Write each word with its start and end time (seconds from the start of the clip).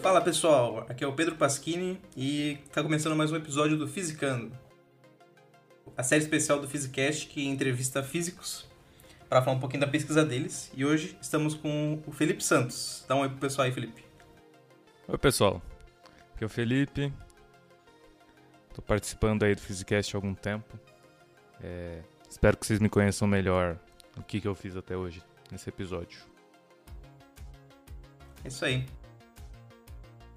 Fala 0.00 0.20
pessoal, 0.20 0.86
aqui 0.88 1.02
é 1.02 1.06
o 1.06 1.12
Pedro 1.12 1.34
Pasquini 1.34 2.00
e 2.16 2.52
está 2.64 2.84
começando 2.84 3.16
mais 3.16 3.32
um 3.32 3.36
episódio 3.36 3.76
do 3.76 3.88
Fisicando, 3.88 4.56
a 5.96 6.04
série 6.04 6.22
especial 6.22 6.60
do 6.60 6.68
Physicast 6.68 7.26
que 7.26 7.44
entrevista 7.44 8.00
físicos 8.00 8.64
para 9.28 9.42
falar 9.42 9.56
um 9.56 9.60
pouquinho 9.60 9.80
da 9.80 9.88
pesquisa 9.88 10.24
deles. 10.24 10.70
E 10.76 10.84
hoje 10.84 11.18
estamos 11.20 11.54
com 11.54 12.00
o 12.06 12.12
Felipe 12.12 12.44
Santos. 12.44 13.04
Dá 13.08 13.16
um 13.16 13.20
oi 13.20 13.28
pro 13.28 13.38
pessoal 13.38 13.66
aí, 13.66 13.72
Felipe. 13.72 14.04
Oi 15.08 15.18
pessoal, 15.18 15.60
aqui 16.32 16.44
é 16.44 16.46
o 16.46 16.50
Felipe, 16.50 17.12
estou 18.68 18.84
participando 18.86 19.42
aí 19.42 19.56
do 19.56 19.60
Physicast 19.60 20.14
há 20.14 20.16
algum 20.16 20.32
tempo. 20.32 20.78
É, 21.60 22.02
espero 22.30 22.56
que 22.56 22.64
vocês 22.64 22.78
me 22.78 22.88
conheçam 22.88 23.26
melhor 23.26 23.76
o 24.16 24.22
que, 24.22 24.40
que 24.40 24.46
eu 24.46 24.54
fiz 24.54 24.76
até 24.76 24.96
hoje 24.96 25.20
nesse 25.50 25.68
episódio. 25.68 26.20
É 28.44 28.48
isso 28.48 28.64
aí. 28.64 28.86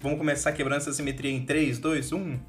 Vamos 0.02 0.18
começar 0.18 0.50
quebrando 0.50 0.78
essa 0.78 0.92
simetria 0.92 1.30
em 1.30 1.46
3, 1.46 1.78
2, 1.78 2.12
1. 2.12 2.40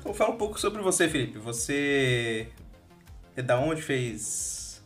Então 0.00 0.12
fala 0.12 0.30
um 0.30 0.36
pouco 0.36 0.58
sobre 0.58 0.82
você, 0.82 1.08
Felipe. 1.08 1.38
Você 1.38 2.48
é 3.36 3.42
da 3.42 3.56
onde? 3.60 3.80
Fez 3.80 4.82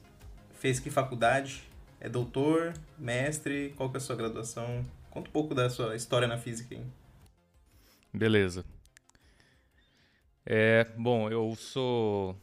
fez 0.59 0.79
que 0.79 0.91
faculdade? 0.91 1.63
É 1.99 2.11
doutor, 2.11 2.75
mestre? 2.99 3.73
Qual 3.75 3.89
que 3.89 3.97
é 3.97 3.99
a 3.99 4.01
sua 4.01 4.17
graduação? 4.17 4.85
Conta 5.09 5.31
um 5.31 5.33
pouco 5.33 5.55
da 5.55 5.71
sua 5.71 5.97
história 5.97 6.29
na 6.29 6.37
física. 6.37 6.75
Hein? 6.75 6.93
Beleza. 8.13 8.76
É, 10.49 10.87
bom, 10.97 11.29
eu 11.29 11.57
sou 11.57 12.37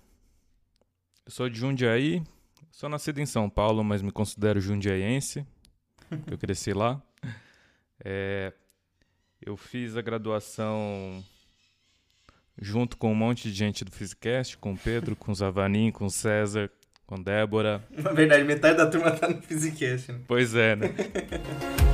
eu 1.26 1.32
sou 1.32 1.48
de 1.48 1.58
Jundiaí, 1.58 2.22
sou 2.70 2.90
nascido 2.90 3.20
em 3.20 3.26
São 3.26 3.50
Paulo, 3.50 3.82
mas 3.82 4.02
me 4.02 4.12
considero 4.12 4.60
jundiaiense. 4.60 5.48
eu 6.30 6.38
cresci 6.38 6.74
lá. 6.74 7.02
É, 8.04 8.52
eu 9.42 9.56
fiz 9.56 9.96
a 9.96 10.02
graduação 10.02 11.24
junto 12.62 12.98
com 12.98 13.10
um 13.10 13.16
monte 13.16 13.50
de 13.50 13.54
gente 13.54 13.86
do 13.86 13.92
Physicast, 13.92 14.58
com 14.58 14.74
o 14.74 14.78
Pedro, 14.78 15.16
com 15.16 15.32
o 15.32 15.36
Zavanin, 15.36 15.90
com 15.90 16.06
o 16.06 16.12
César, 16.12 16.70
com 17.08 17.16
Débora. 17.16 17.82
Na 17.90 18.12
verdade, 18.12 18.44
metade 18.44 18.78
da 18.78 18.90
turma 18.90 19.12
tá 19.12 19.30
no 19.30 19.42
Physicast. 19.42 20.12
Né? 20.12 20.20
Pois 20.28 20.54
é, 20.54 20.76
né? 20.76 20.88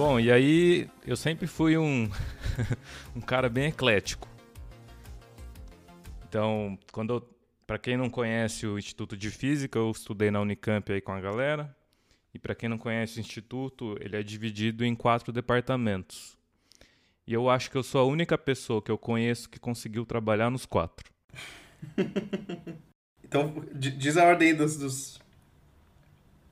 Bom, 0.00 0.18
e 0.18 0.32
aí 0.32 0.88
eu 1.06 1.14
sempre 1.14 1.46
fui 1.46 1.76
um, 1.76 2.08
um 3.14 3.20
cara 3.20 3.50
bem 3.50 3.66
eclético. 3.66 4.26
Então, 6.26 6.78
quando 6.90 7.22
para 7.66 7.78
quem 7.78 7.98
não 7.98 8.08
conhece 8.08 8.66
o 8.66 8.78
Instituto 8.78 9.14
de 9.14 9.30
Física, 9.30 9.78
eu 9.78 9.90
estudei 9.90 10.30
na 10.30 10.40
Unicamp 10.40 10.90
aí 10.90 11.02
com 11.02 11.12
a 11.12 11.20
galera. 11.20 11.76
E 12.32 12.38
para 12.38 12.54
quem 12.54 12.66
não 12.66 12.78
conhece 12.78 13.18
o 13.18 13.20
instituto, 13.20 13.94
ele 14.00 14.16
é 14.16 14.22
dividido 14.22 14.86
em 14.86 14.94
quatro 14.94 15.34
departamentos. 15.34 16.34
E 17.26 17.34
eu 17.34 17.50
acho 17.50 17.70
que 17.70 17.76
eu 17.76 17.82
sou 17.82 18.00
a 18.00 18.04
única 18.06 18.38
pessoa 18.38 18.80
que 18.80 18.90
eu 18.90 18.96
conheço 18.96 19.50
que 19.50 19.60
conseguiu 19.60 20.06
trabalhar 20.06 20.48
nos 20.48 20.64
quatro. 20.64 21.12
então, 23.22 23.66
diz 23.74 24.16
a 24.16 24.24
ordem 24.24 24.54
dos, 24.54 24.78
dos, 24.78 25.20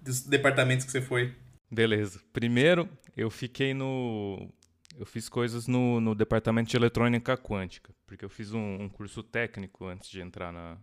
dos 0.02 0.20
departamentos 0.20 0.84
que 0.84 0.92
você 0.92 1.00
foi. 1.00 1.34
Beleza. 1.70 2.20
Primeiro, 2.32 2.88
eu 3.16 3.30
fiquei 3.30 3.74
no. 3.74 4.50
Eu 4.98 5.06
fiz 5.06 5.28
coisas 5.28 5.66
no, 5.68 6.00
no 6.00 6.14
departamento 6.14 6.70
de 6.70 6.76
eletrônica 6.76 7.36
quântica, 7.36 7.94
porque 8.06 8.24
eu 8.24 8.28
fiz 8.28 8.52
um, 8.52 8.82
um 8.82 8.88
curso 8.88 9.22
técnico 9.22 9.86
antes 9.86 10.08
de 10.08 10.20
entrar 10.20 10.52
na, 10.52 10.76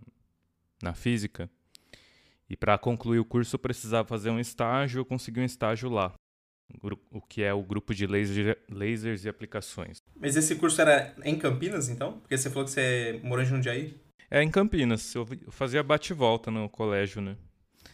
na 0.82 0.94
física. 0.94 1.50
E 2.50 2.56
para 2.56 2.78
concluir 2.78 3.20
o 3.20 3.26
curso 3.26 3.56
eu 3.56 3.60
precisava 3.60 4.08
fazer 4.08 4.30
um 4.30 4.40
estágio, 4.40 5.00
eu 5.00 5.06
consegui 5.06 5.40
um 5.42 5.46
estágio 5.46 5.90
lá, 5.90 6.14
o 7.12 7.20
que 7.20 7.42
é 7.42 7.54
o 7.54 7.64
grupo 7.64 7.94
de 7.94 8.06
laser, 8.06 8.58
lasers 8.70 9.26
e 9.26 9.30
aplicações. 9.30 9.98
Mas 10.16 10.36
esse 10.36 10.56
curso 10.56 10.80
era 10.80 11.14
em 11.24 11.38
Campinas, 11.38 11.90
então? 11.90 12.20
Porque 12.20 12.38
você 12.38 12.50
falou 12.50 12.66
que 12.66 12.72
você 12.72 13.20
morou 13.24 13.44
em 13.44 13.48
Jundiaí? 13.48 14.00
É, 14.30 14.42
em 14.42 14.50
Campinas. 14.50 15.14
Eu 15.16 15.26
fazia 15.50 15.84
bate-volta 15.84 16.52
no 16.52 16.70
colégio, 16.70 17.22
né? 17.22 17.36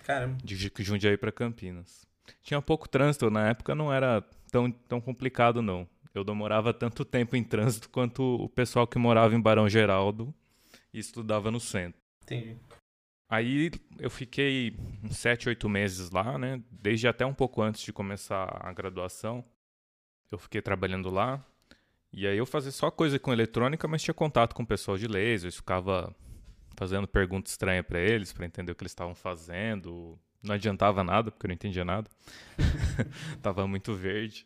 Caramba. 0.04 0.38
De 0.44 0.56
Jundiaí 0.56 1.18
para 1.18 1.32
Campinas. 1.32 2.06
Tinha 2.42 2.62
pouco 2.62 2.88
trânsito, 2.88 3.30
na 3.30 3.50
época 3.50 3.76
não 3.76 3.92
era 3.92 4.22
tão, 4.52 4.72
tão 4.72 5.02
complicado, 5.02 5.62
não. 5.62 5.88
Eu 6.14 6.24
demorava 6.24 6.74
tanto 6.74 7.06
tempo 7.06 7.36
em 7.36 7.44
trânsito 7.44 7.90
quanto 7.90 8.22
o 8.36 8.50
pessoal 8.50 8.86
que 8.86 9.00
morava 9.00 9.34
em 9.34 9.42
Barão 9.42 9.70
Geraldo 9.70 10.34
e 10.94 11.00
estudava 11.00 11.50
no 11.50 11.60
centro. 11.60 12.00
Entendi. 12.24 12.58
Aí 13.30 13.72
eu 13.98 14.10
fiquei 14.10 14.76
uns 15.02 15.18
sete, 15.18 15.48
oito 15.48 15.70
meses 15.70 16.12
lá, 16.12 16.38
né? 16.38 16.62
Desde 16.70 17.08
até 17.08 17.26
um 17.26 17.34
pouco 17.34 17.62
antes 17.62 17.82
de 17.82 17.94
começar 17.94 18.60
a 18.62 18.74
graduação. 18.74 19.44
Eu 20.30 20.38
fiquei 20.38 20.62
trabalhando 20.62 21.10
lá. 21.10 21.42
E 22.12 22.28
aí 22.28 22.38
eu 22.38 22.46
fazia 22.46 22.72
só 22.72 22.92
coisa 22.92 23.18
com 23.18 23.32
eletrônica, 23.32 23.88
mas 23.88 24.04
tinha 24.04 24.14
contato 24.14 24.54
com 24.54 24.64
o 24.64 24.68
pessoal 24.68 24.98
de 24.98 25.08
lasers, 25.08 25.56
ficava 25.56 26.14
fazendo 26.76 27.08
perguntas 27.08 27.54
estranhas 27.54 27.86
para 27.86 28.02
eles, 28.02 28.34
para 28.34 28.46
entender 28.46 28.74
o 28.74 28.76
que 28.76 28.84
eles 28.84 28.92
estavam 28.92 29.16
fazendo, 29.16 30.20
não 30.44 30.56
adiantava 30.56 31.04
nada, 31.04 31.32
porque 31.32 31.46
eu 31.46 31.50
não 31.50 31.56
entendia 31.56 31.86
nada. 31.86 32.10
Tava 33.42 33.68
muito 33.68 33.94
verde. 33.94 34.46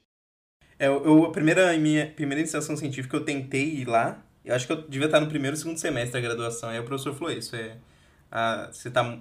É, 0.77 0.87
eu, 0.87 1.25
a 1.25 1.31
primeira, 1.31 1.77
minha 1.77 2.07
primeira 2.07 2.41
iniciação 2.41 2.75
científica 2.75 3.15
eu 3.15 3.23
tentei 3.23 3.75
ir 3.75 3.85
lá. 3.85 4.21
Eu 4.43 4.53
acho 4.53 4.67
que 4.67 4.73
eu 4.73 4.87
devia 4.87 5.07
estar 5.07 5.19
no 5.19 5.27
primeiro 5.27 5.55
ou 5.55 5.59
segundo 5.59 5.77
semestre 5.77 6.13
da 6.13 6.27
graduação. 6.27 6.69
Aí 6.69 6.79
o 6.79 6.83
professor 6.83 7.13
falou 7.13 7.33
isso. 7.33 7.55
É, 7.55 7.77
a, 8.31 8.69
você 8.71 8.91
tá, 8.91 9.17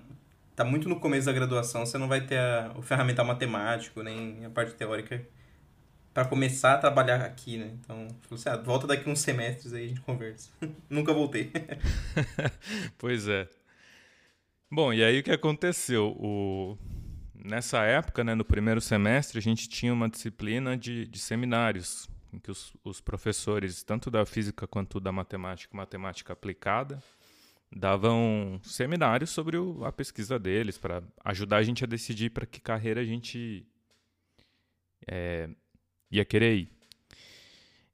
tá 0.56 0.64
muito 0.64 0.88
no 0.88 0.98
começo 0.98 1.26
da 1.26 1.32
graduação, 1.32 1.86
você 1.86 1.96
não 1.96 2.08
vai 2.08 2.20
ter 2.20 2.38
a, 2.38 2.72
o 2.76 2.82
ferramental 2.82 3.24
matemático, 3.24 4.02
nem 4.02 4.44
a 4.44 4.50
parte 4.50 4.74
teórica 4.74 5.24
para 6.12 6.24
começar 6.24 6.74
a 6.74 6.78
trabalhar 6.78 7.22
aqui, 7.22 7.58
né? 7.58 7.72
Então, 7.80 8.06
falou 8.22 8.38
assim, 8.38 8.48
ah, 8.48 8.56
volta 8.56 8.86
daqui 8.86 9.10
uns 9.10 9.18
semestres 9.18 9.72
aí 9.72 9.86
a 9.86 9.88
gente 9.88 10.00
conversa. 10.00 10.48
Nunca 10.88 11.12
voltei. 11.12 11.50
pois 12.96 13.26
é. 13.26 13.48
Bom, 14.74 14.92
e 14.92 15.04
aí 15.04 15.20
o 15.20 15.22
que 15.22 15.30
aconteceu? 15.30 16.08
O... 16.18 16.76
Nessa 17.32 17.84
época, 17.84 18.24
né, 18.24 18.34
no 18.34 18.44
primeiro 18.44 18.80
semestre, 18.80 19.38
a 19.38 19.40
gente 19.40 19.68
tinha 19.68 19.92
uma 19.92 20.08
disciplina 20.08 20.76
de, 20.76 21.06
de 21.06 21.20
seminários, 21.20 22.10
em 22.32 22.40
que 22.40 22.50
os, 22.50 22.74
os, 22.82 23.00
professores, 23.00 23.84
tanto 23.84 24.10
da 24.10 24.26
física 24.26 24.66
quanto 24.66 24.98
da 24.98 25.12
matemática, 25.12 25.76
matemática 25.76 26.32
aplicada, 26.32 27.00
davam 27.70 28.60
seminários 28.64 29.30
sobre 29.30 29.56
o, 29.56 29.84
a 29.84 29.92
pesquisa 29.92 30.40
deles, 30.40 30.76
para 30.76 31.04
ajudar 31.24 31.58
a 31.58 31.62
gente 31.62 31.84
a 31.84 31.86
decidir 31.86 32.30
para 32.30 32.44
que 32.44 32.60
carreira 32.60 33.00
a 33.00 33.04
gente 33.04 33.64
é, 35.06 35.50
ia 36.10 36.24
querer 36.24 36.56
ir. 36.56 36.68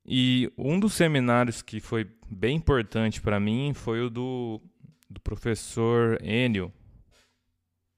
E 0.06 0.50
um 0.56 0.80
dos 0.80 0.94
seminários 0.94 1.60
que 1.60 1.78
foi 1.78 2.08
bem 2.26 2.56
importante 2.56 3.20
para 3.20 3.38
mim 3.38 3.74
foi 3.74 4.00
o 4.00 4.08
do 4.08 4.62
do 5.10 5.20
professor 5.20 6.22
Enio. 6.22 6.72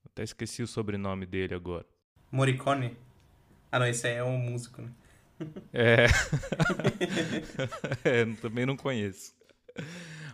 Até 0.07 0.23
esqueci 0.23 0.63
o 0.63 0.67
sobrenome 0.67 1.27
dele 1.27 1.55
agora. 1.55 1.87
Morricone? 2.31 2.97
Ah, 3.71 3.79
não, 3.79 3.87
esse 3.87 4.07
aí 4.07 4.15
é 4.15 4.25
um 4.25 4.39
músico, 4.39 4.81
né? 4.81 4.91
É. 5.73 6.07
é, 8.05 8.25
também 8.41 8.65
não 8.65 8.77
conheço. 8.77 9.35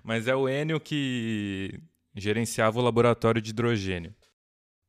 Mas 0.04 0.28
é 0.28 0.34
o 0.34 0.48
Enio 0.48 0.78
que 0.78 1.80
gerenciava 2.14 2.78
o 2.78 2.82
laboratório 2.82 3.40
de 3.40 3.50
hidrogênio. 3.50 4.14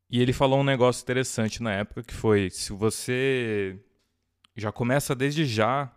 E 0.10 0.22
ele 0.22 0.34
falou 0.34 0.60
um 0.60 0.64
negócio 0.64 1.04
interessante 1.04 1.64
na 1.64 1.72
época 1.72 2.04
que 2.04 2.14
foi: 2.14 2.50
se 2.50 2.74
você 2.74 3.80
já 4.58 4.72
começa 4.72 5.16
desde 5.16 5.46
já 5.46 5.90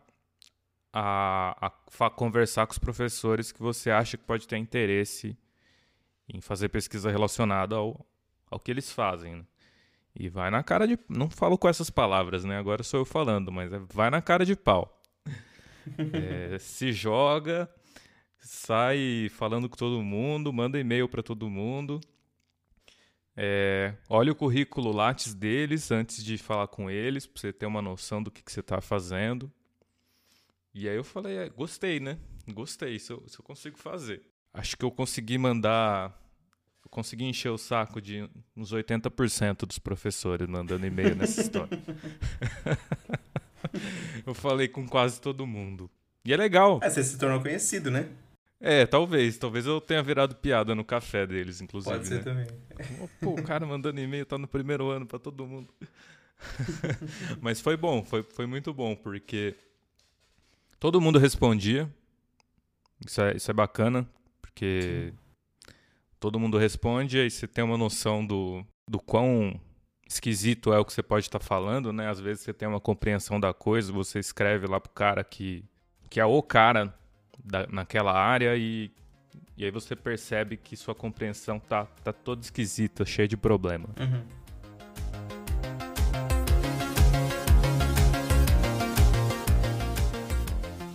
a, 0.93 1.72
a 1.99 2.11
conversar 2.11 2.67
com 2.67 2.72
os 2.72 2.78
professores 2.78 3.50
que 3.50 3.61
você 3.61 3.90
acha 3.90 4.17
que 4.17 4.25
pode 4.25 4.46
ter 4.46 4.58
interesse 4.58 5.37
em 6.28 6.40
fazer 6.40 6.69
pesquisa 6.69 7.10
relacionada 7.10 7.76
ao, 7.76 8.06
ao 8.50 8.58
que 8.58 8.70
eles 8.70 8.90
fazem. 8.92 9.36
Né? 9.36 9.44
E 10.14 10.28
vai 10.28 10.50
na 10.50 10.62
cara 10.62 10.86
de. 10.86 10.98
Não 11.08 11.30
falo 11.30 11.56
com 11.56 11.69
essas 11.69 11.90
palavras, 11.90 12.44
né? 12.44 12.58
Agora 12.58 12.82
sou 12.82 13.00
eu 13.00 13.04
falando, 13.04 13.50
mas 13.50 13.72
é, 13.72 13.78
vai 13.78 14.10
na 14.10 14.20
cara 14.20 14.44
de 14.44 14.54
pau. 14.54 15.00
é, 16.12 16.58
se 16.58 16.92
joga, 16.92 17.69
sai 18.38 19.30
falando 19.30 19.69
com 19.69 19.76
todo 19.76 20.02
mundo, 20.02 20.52
manda 20.52 20.78
e-mail 20.78 21.08
para 21.08 21.22
todo 21.22 21.48
mundo. 21.48 22.00
É, 23.34 23.94
olha 24.10 24.32
o 24.32 24.34
currículo 24.34 24.92
Lattes 24.92 25.32
deles 25.32 25.90
antes 25.90 26.22
de 26.22 26.36
falar 26.36 26.69
com 26.69 26.90
eles, 26.90 27.26
para 27.26 27.40
você 27.40 27.52
ter 27.52 27.64
uma 27.64 27.80
noção 27.80 28.22
do 28.22 28.30
que, 28.30 28.42
que 28.42 28.52
você 28.52 28.60
está 28.60 28.80
fazendo. 28.80 29.50
E 30.74 30.88
aí 30.88 30.96
eu 30.96 31.04
falei, 31.04 31.36
é, 31.38 31.48
gostei, 31.48 31.98
né? 31.98 32.19
Gostei, 32.52 32.96
isso 32.96 33.14
eu, 33.14 33.22
isso 33.26 33.40
eu 33.40 33.44
consigo 33.44 33.78
fazer. 33.78 34.22
Acho 34.52 34.76
que 34.76 34.84
eu 34.84 34.90
consegui 34.90 35.38
mandar 35.38 36.19
eu 36.84 36.90
consegui 36.90 37.25
encher 37.25 37.50
o 37.50 37.58
saco 37.58 38.00
de 38.00 38.28
uns 38.56 38.72
80% 38.72 39.64
dos 39.66 39.78
professores 39.78 40.49
mandando 40.49 40.84
e-mail 40.84 41.14
nessa 41.14 41.40
história. 41.40 41.78
eu 44.26 44.34
falei 44.34 44.69
com 44.69 44.87
quase 44.87 45.20
todo 45.20 45.46
mundo. 45.46 45.90
E 46.25 46.32
é 46.32 46.37
legal. 46.37 46.81
É, 46.82 46.90
você 46.90 47.02
se 47.02 47.16
tornou 47.19 47.40
conhecido, 47.40 47.90
né? 47.90 48.08
É, 48.60 48.87
talvez. 48.87 49.37
Talvez 49.38 49.66
eu 49.66 49.81
tenha 49.81 50.02
virado 50.02 50.37
piada 50.37 50.75
no 50.75 50.84
café 50.84 51.26
deles, 51.26 51.60
inclusive. 51.60 51.94
Pode 51.94 52.08
ser 52.08 52.16
né? 52.16 52.22
também. 52.22 52.46
Pô, 53.20 53.31
o 53.31 53.43
cara 53.43 53.66
mandando 53.66 54.00
e-mail 54.00 54.26
tá 54.26 54.38
no 54.38 54.46
primeiro 54.46 54.88
ano 54.88 55.06
para 55.06 55.19
todo 55.19 55.46
mundo. 55.46 55.72
Mas 57.40 57.60
foi 57.60 57.76
bom, 57.76 58.05
foi, 58.05 58.22
foi 58.22 58.46
muito 58.46 58.72
bom, 58.72 58.94
porque 58.94 59.55
todo 60.78 61.00
mundo 61.00 61.19
respondia. 61.19 61.93
Isso 63.05 63.20
é, 63.20 63.37
isso 63.37 63.50
é 63.50 63.55
bacana, 63.55 64.08
porque 64.52 65.10
Sim. 65.10 65.75
todo 66.20 66.38
mundo 66.38 66.58
responde 66.58 67.19
e 67.19 67.31
você 67.31 67.49
tem 67.49 67.64
uma 67.64 67.78
noção 67.78 68.25
do, 68.25 68.64
do 68.88 69.00
quão 69.00 69.58
esquisito 70.06 70.72
é 70.72 70.78
o 70.78 70.84
que 70.84 70.93
você 70.93 71.02
pode 71.02 71.26
estar 71.26 71.38
tá 71.38 71.44
falando, 71.44 71.93
né? 71.93 72.08
Às 72.08 72.20
vezes 72.20 72.44
você 72.44 72.52
tem 72.52 72.69
uma 72.69 72.81
compreensão 72.81 73.40
da 73.40 73.54
coisa, 73.54 73.90
você 73.93 74.19
escreve 74.19 74.66
lá 74.66 74.78
pro 74.78 74.93
cara 74.93 75.25
que, 75.25 75.64
que 76.10 76.20
é 76.20 76.25
o 76.25 76.43
cara 76.43 76.94
da, 77.43 77.66
naquela 77.66 78.12
área 78.12 78.56
e, 78.56 78.90
e 79.56 79.64
aí 79.64 79.70
você 79.70 79.96
percebe 79.96 80.56
que 80.56 80.76
sua 80.76 80.94
compreensão 80.94 81.58
tá, 81.58 81.87
tá 82.05 82.12
toda 82.12 82.43
esquisita, 82.43 83.06
cheia 83.06 83.26
de 83.26 83.37
problema. 83.37 83.88
Uhum. 83.98 84.22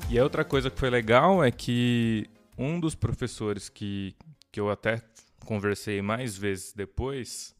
E 0.09 0.17
a 0.17 0.23
outra 0.23 0.45
coisa 0.45 0.69
que 0.69 0.79
foi 0.79 0.89
legal 0.89 1.43
é 1.43 1.51
que 1.51 2.29
um 2.57 2.79
dos 2.79 2.95
professores 2.95 3.69
que, 3.69 4.15
que 4.51 4.59
eu 4.59 4.69
até 4.69 5.01
conversei 5.45 6.01
mais 6.01 6.37
vezes 6.37 6.73
depois 6.73 7.55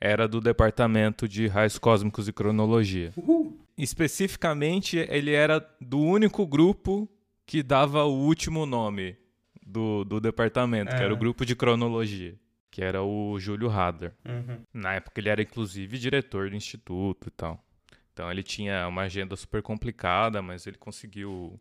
era 0.00 0.28
do 0.28 0.40
departamento 0.40 1.26
de 1.26 1.46
raios 1.46 1.78
cósmicos 1.78 2.28
e 2.28 2.32
cronologia. 2.32 3.12
Uhul. 3.16 3.58
Especificamente, 3.76 4.98
ele 4.98 5.32
era 5.32 5.66
do 5.80 5.98
único 5.98 6.46
grupo 6.46 7.08
que 7.46 7.62
dava 7.62 8.04
o 8.04 8.12
último 8.12 8.66
nome 8.66 9.16
do, 9.64 10.04
do 10.04 10.20
departamento, 10.20 10.92
é. 10.92 10.96
que 10.96 11.02
era 11.02 11.12
o 11.12 11.16
é. 11.16 11.18
grupo 11.18 11.44
de 11.44 11.56
cronologia, 11.56 12.38
que 12.70 12.82
era 12.82 13.02
o 13.02 13.38
Júlio 13.40 13.70
Hader. 13.70 14.14
Uhum. 14.24 14.60
Na 14.72 14.94
época 14.94 15.20
ele 15.20 15.28
era 15.28 15.42
inclusive 15.42 15.98
diretor 15.98 16.50
do 16.50 16.56
instituto 16.56 17.28
e 17.28 17.30
tal. 17.30 17.64
Então 18.12 18.30
ele 18.30 18.42
tinha 18.42 18.86
uma 18.86 19.02
agenda 19.02 19.34
super 19.36 19.62
complicada, 19.62 20.40
mas 20.40 20.66
ele 20.66 20.76
conseguiu 20.76 21.58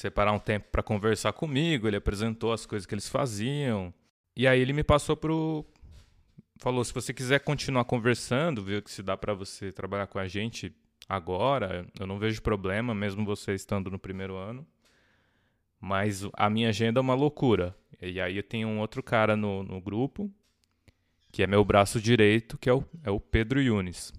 separar 0.00 0.32
um 0.32 0.38
tempo 0.38 0.68
para 0.70 0.82
conversar 0.82 1.32
comigo, 1.32 1.86
ele 1.86 1.96
apresentou 1.96 2.52
as 2.52 2.64
coisas 2.64 2.86
que 2.86 2.94
eles 2.94 3.08
faziam. 3.08 3.92
E 4.34 4.46
aí 4.46 4.60
ele 4.60 4.72
me 4.72 4.82
passou 4.82 5.16
pro 5.16 5.64
falou, 6.58 6.84
se 6.84 6.92
você 6.92 7.12
quiser 7.14 7.40
continuar 7.40 7.84
conversando, 7.84 8.62
ver 8.62 8.82
que 8.82 8.90
se 8.90 9.02
dá 9.02 9.16
para 9.16 9.32
você 9.32 9.72
trabalhar 9.72 10.06
com 10.06 10.18
a 10.18 10.28
gente 10.28 10.74
agora, 11.08 11.86
eu 11.98 12.06
não 12.06 12.18
vejo 12.18 12.42
problema, 12.42 12.94
mesmo 12.94 13.24
você 13.24 13.54
estando 13.54 13.90
no 13.90 13.98
primeiro 13.98 14.36
ano. 14.36 14.66
Mas 15.80 16.22
a 16.34 16.50
minha 16.50 16.68
agenda 16.68 17.00
é 17.00 17.02
uma 17.02 17.14
loucura. 17.14 17.74
E 18.00 18.20
aí 18.20 18.36
eu 18.36 18.42
tenho 18.42 18.68
um 18.68 18.80
outro 18.80 19.02
cara 19.02 19.34
no, 19.34 19.62
no 19.62 19.80
grupo, 19.80 20.30
que 21.32 21.42
é 21.42 21.46
meu 21.46 21.64
braço 21.64 22.00
direito, 22.00 22.58
que 22.58 22.68
é 22.68 22.74
o, 22.74 22.84
é 23.02 23.10
o 23.10 23.18
Pedro 23.18 23.60
Yunes. 23.60 24.12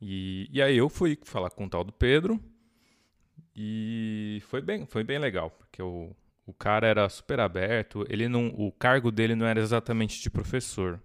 E, 0.00 0.48
e 0.52 0.60
aí 0.60 0.76
eu 0.76 0.88
fui 0.90 1.18
falar 1.24 1.50
com 1.50 1.64
o 1.64 1.70
tal 1.70 1.82
do 1.82 1.92
Pedro, 1.92 2.38
e 3.54 4.42
foi 4.46 4.60
bem, 4.60 4.86
foi 4.86 5.04
bem 5.04 5.18
legal, 5.18 5.50
porque 5.50 5.82
o, 5.82 6.14
o 6.46 6.52
cara 6.52 6.86
era 6.86 7.08
super 7.08 7.40
aberto, 7.40 8.04
ele 8.08 8.28
não, 8.28 8.48
o 8.48 8.72
cargo 8.72 9.10
dele 9.10 9.34
não 9.34 9.46
era 9.46 9.60
exatamente 9.60 10.20
de 10.20 10.30
professor, 10.30 11.00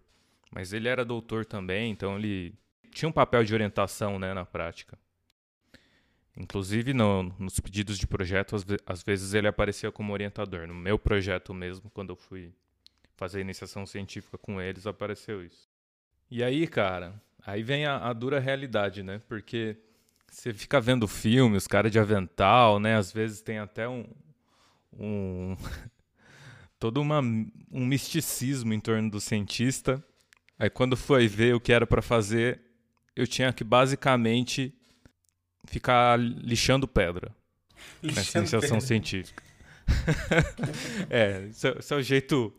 mas 0.51 0.73
ele 0.73 0.87
era 0.87 1.03
doutor 1.03 1.45
também, 1.45 1.91
então 1.91 2.17
ele 2.17 2.55
tinha 2.91 3.09
um 3.09 3.11
papel 3.11 3.43
de 3.43 3.53
orientação 3.53 4.17
né, 4.17 4.33
na 4.33 4.45
prática. 4.45 4.97
Inclusive, 6.35 6.93
no, 6.93 7.23
nos 7.39 7.59
pedidos 7.59 7.97
de 7.97 8.05
projeto, 8.05 8.55
às, 8.55 8.65
às, 8.85 9.03
vezes 9.03 9.33
ele 9.33 9.47
aparecia 9.47 9.91
como 9.91 10.13
orientador. 10.13 10.67
No 10.67 10.73
meu 10.75 10.99
projeto 10.99 11.51
mesmo, 11.51 11.89
quando 11.89 12.11
eu 12.11 12.15
fui 12.15 12.53
fazer 13.15 13.41
iniciação 13.41 13.87
científica 13.87 14.37
com 14.37 14.61
eles, 14.61 14.85
apareceu 14.85 15.43
isso. 15.43 15.67
E 16.29 16.43
aí, 16.43 16.67
cara, 16.67 17.19
aí 17.43 17.63
vem 17.63 17.87
a, 17.87 17.97
a 17.97 18.13
dura 18.13 18.39
realidade, 18.39 19.01
né? 19.01 19.19
Porque 19.27 19.77
você 20.29 20.53
fica 20.53 20.79
vendo 20.79 21.07
filme, 21.07 21.57
os 21.57 21.67
caras 21.67 21.91
de 21.91 21.99
avental, 21.99 22.79
né? 22.79 22.95
Às 22.95 23.11
vezes 23.11 23.41
tem 23.41 23.59
até 23.59 23.87
um. 23.87 24.05
um 24.93 25.55
todo 26.79 27.01
uma, 27.01 27.19
um 27.19 27.85
misticismo 27.85 28.73
em 28.73 28.79
torno 28.79 29.09
do 29.09 29.19
cientista. 29.19 30.03
Aí 30.59 30.69
quando 30.69 30.95
foi 30.97 31.27
ver 31.27 31.55
o 31.55 31.59
que 31.59 31.71
era 31.71 31.87
para 31.87 32.01
fazer, 32.01 32.61
eu 33.15 33.27
tinha 33.27 33.51
que 33.53 33.63
basicamente 33.63 34.73
ficar 35.65 36.17
lixando 36.19 36.87
pedra 36.87 37.35
lixando 38.01 38.15
nessa 38.15 38.37
iniciação 38.39 38.69
pedra. 38.69 38.87
científica. 38.87 39.43
é, 41.09 41.47
esse 41.49 41.67
é, 41.67 41.75
esse 41.79 41.93
é 41.93 41.97
o 41.97 42.01
jeito 42.01 42.53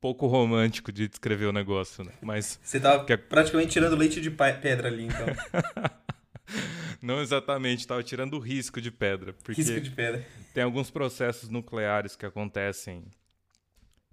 pouco 0.00 0.26
romântico 0.26 0.92
de 0.92 1.08
descrever 1.08 1.46
o 1.46 1.52
negócio, 1.52 2.04
né? 2.04 2.12
Mas 2.20 2.58
você 2.62 2.78
tava 2.78 3.04
que... 3.04 3.16
praticamente 3.16 3.72
tirando 3.72 3.96
leite 3.96 4.20
de 4.20 4.30
pedra 4.30 4.88
ali, 4.88 5.04
então. 5.04 5.26
Não 7.00 7.20
exatamente, 7.20 7.80
estava 7.80 8.02
tirando 8.02 8.34
o 8.34 8.38
risco 8.38 8.80
de 8.80 8.90
pedra, 8.90 9.32
porque 9.32 9.62
risco 9.62 9.80
de 9.80 9.90
pedra. 9.90 10.26
tem 10.52 10.64
alguns 10.64 10.90
processos 10.90 11.48
nucleares 11.48 12.16
que 12.16 12.26
acontecem, 12.26 13.04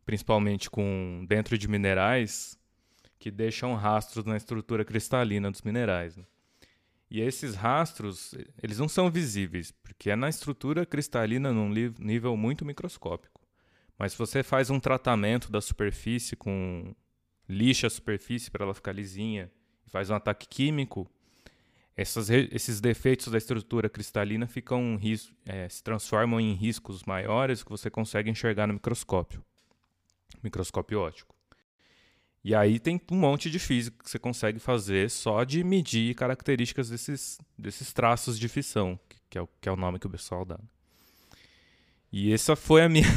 principalmente 0.05 0.69
com 0.69 1.25
dentro 1.27 1.57
de 1.57 1.67
minerais, 1.67 2.59
que 3.17 3.31
deixam 3.31 3.73
rastros 3.73 4.23
na 4.23 4.37
estrutura 4.37 4.85
cristalina 4.85 5.49
dos 5.49 5.63
minerais. 5.63 6.15
Né? 6.15 6.23
E 7.09 7.21
esses 7.21 7.55
rastros, 7.55 8.35
eles 8.61 8.77
não 8.77 8.87
são 8.87 9.09
visíveis, 9.09 9.71
porque 9.71 10.11
é 10.11 10.15
na 10.15 10.29
estrutura 10.29 10.85
cristalina 10.85 11.51
num 11.51 11.69
nível 11.69 12.37
muito 12.37 12.65
microscópico. 12.65 13.41
Mas 13.97 14.11
se 14.11 14.17
você 14.17 14.43
faz 14.43 14.69
um 14.69 14.79
tratamento 14.79 15.51
da 15.51 15.61
superfície 15.61 16.35
com 16.35 16.93
lixa 17.47 17.87
a 17.87 17.89
superfície 17.89 18.51
para 18.51 18.65
ela 18.65 18.73
ficar 18.73 18.91
lisinha 18.91 19.51
e 19.87 19.89
faz 19.89 20.09
um 20.09 20.15
ataque 20.15 20.47
químico, 20.47 21.09
essas, 21.97 22.29
esses 22.29 22.81
defeitos 22.81 23.27
da 23.27 23.37
estrutura 23.37 23.89
cristalina 23.89 24.47
ficam 24.47 24.99
é, 25.45 25.69
se 25.69 25.81
transformam 25.81 26.39
em 26.39 26.53
riscos 26.53 27.03
maiores 27.03 27.63
que 27.63 27.69
você 27.69 27.89
consegue 27.89 28.29
enxergar 28.29 28.67
no 28.67 28.73
microscópio, 28.73 29.43
microscópio 30.43 30.99
óptico. 30.99 31.33
E 32.43 32.53
aí 32.53 32.79
tem 32.79 33.01
um 33.11 33.15
monte 33.15 33.49
de 33.49 33.57
física 33.57 34.03
que 34.03 34.09
você 34.09 34.19
consegue 34.19 34.59
fazer 34.59 35.09
só 35.09 35.43
de 35.43 35.63
medir 35.63 36.13
características 36.13 36.89
desses, 36.89 37.39
desses 37.57 37.91
traços 37.91 38.37
de 38.37 38.47
fissão, 38.47 38.99
que 39.29 39.37
é, 39.37 39.41
o, 39.41 39.49
que 39.59 39.67
é 39.67 39.71
o 39.71 39.75
nome 39.75 39.97
que 39.97 40.05
o 40.05 40.09
pessoal 40.09 40.45
dá. 40.45 40.59
E 42.11 42.31
essa 42.31 42.55
foi 42.55 42.83
a 42.83 42.89
minha 42.89 43.07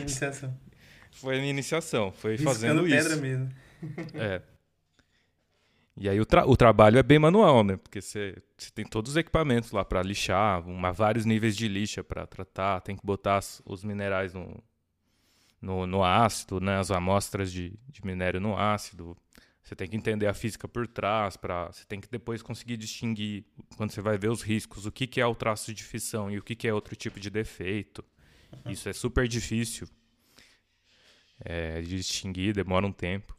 iniciação. 0.00 0.58
foi 1.12 1.36
a 1.36 1.38
minha 1.38 1.50
iniciação, 1.50 2.10
foi 2.10 2.32
Riscando 2.32 2.54
fazendo 2.54 2.88
isso. 2.88 2.96
pedra 2.96 3.16
mesmo. 3.16 3.50
é. 4.14 4.42
E 5.96 6.08
aí 6.08 6.20
o, 6.20 6.26
tra 6.26 6.46
o 6.46 6.56
trabalho 6.56 6.98
é 6.98 7.02
bem 7.02 7.18
manual, 7.18 7.62
né? 7.62 7.76
Porque 7.76 8.00
você, 8.00 8.36
tem 8.74 8.84
todos 8.84 9.12
os 9.12 9.16
equipamentos 9.16 9.70
lá 9.70 9.84
para 9.84 10.02
lixar, 10.02 10.66
uma, 10.66 10.92
vários 10.92 11.24
níveis 11.24 11.56
de 11.56 11.68
lixa 11.68 12.02
para 12.02 12.26
tratar, 12.26 12.80
tem 12.80 12.96
que 12.96 13.06
botar 13.06 13.36
as, 13.36 13.62
os 13.64 13.84
minerais 13.84 14.34
no, 14.34 14.60
no, 15.62 15.86
no 15.86 16.02
ácido, 16.02 16.60
né, 16.60 16.78
as 16.78 16.90
amostras 16.90 17.52
de, 17.52 17.78
de 17.88 18.04
minério 18.04 18.40
no 18.40 18.56
ácido. 18.56 19.16
Você 19.62 19.74
tem 19.74 19.88
que 19.88 19.96
entender 19.96 20.26
a 20.26 20.34
física 20.34 20.68
por 20.68 20.86
trás, 20.86 21.36
para 21.36 21.68
você 21.72 21.84
tem 21.86 22.00
que 22.00 22.08
depois 22.08 22.42
conseguir 22.42 22.76
distinguir, 22.76 23.46
quando 23.76 23.92
você 23.92 24.02
vai 24.02 24.18
ver 24.18 24.30
os 24.30 24.42
riscos, 24.42 24.84
o 24.84 24.92
que, 24.92 25.06
que 25.06 25.20
é 25.20 25.26
o 25.26 25.34
traço 25.34 25.72
de 25.72 25.82
fissão 25.82 26.30
e 26.30 26.38
o 26.38 26.42
que, 26.42 26.54
que 26.54 26.68
é 26.68 26.74
outro 26.74 26.94
tipo 26.94 27.18
de 27.18 27.30
defeito. 27.30 28.04
Uhum. 28.52 28.72
Isso 28.72 28.88
é 28.88 28.92
super 28.92 29.26
difícil 29.26 29.88
é, 31.40 31.80
de 31.80 31.96
distinguir, 31.96 32.52
demora 32.52 32.86
um 32.86 32.92
tempo. 32.92 33.34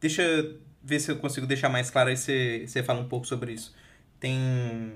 Deixa 0.00 0.22
ver 0.82 1.00
se 1.00 1.10
eu 1.10 1.16
consigo 1.16 1.46
deixar 1.46 1.68
mais 1.68 1.90
claro 1.90 2.08
aí, 2.08 2.16
você, 2.16 2.64
você 2.66 2.82
fala 2.82 3.00
um 3.00 3.08
pouco 3.08 3.26
sobre 3.26 3.52
isso. 3.52 3.74
Tem, 4.18 4.94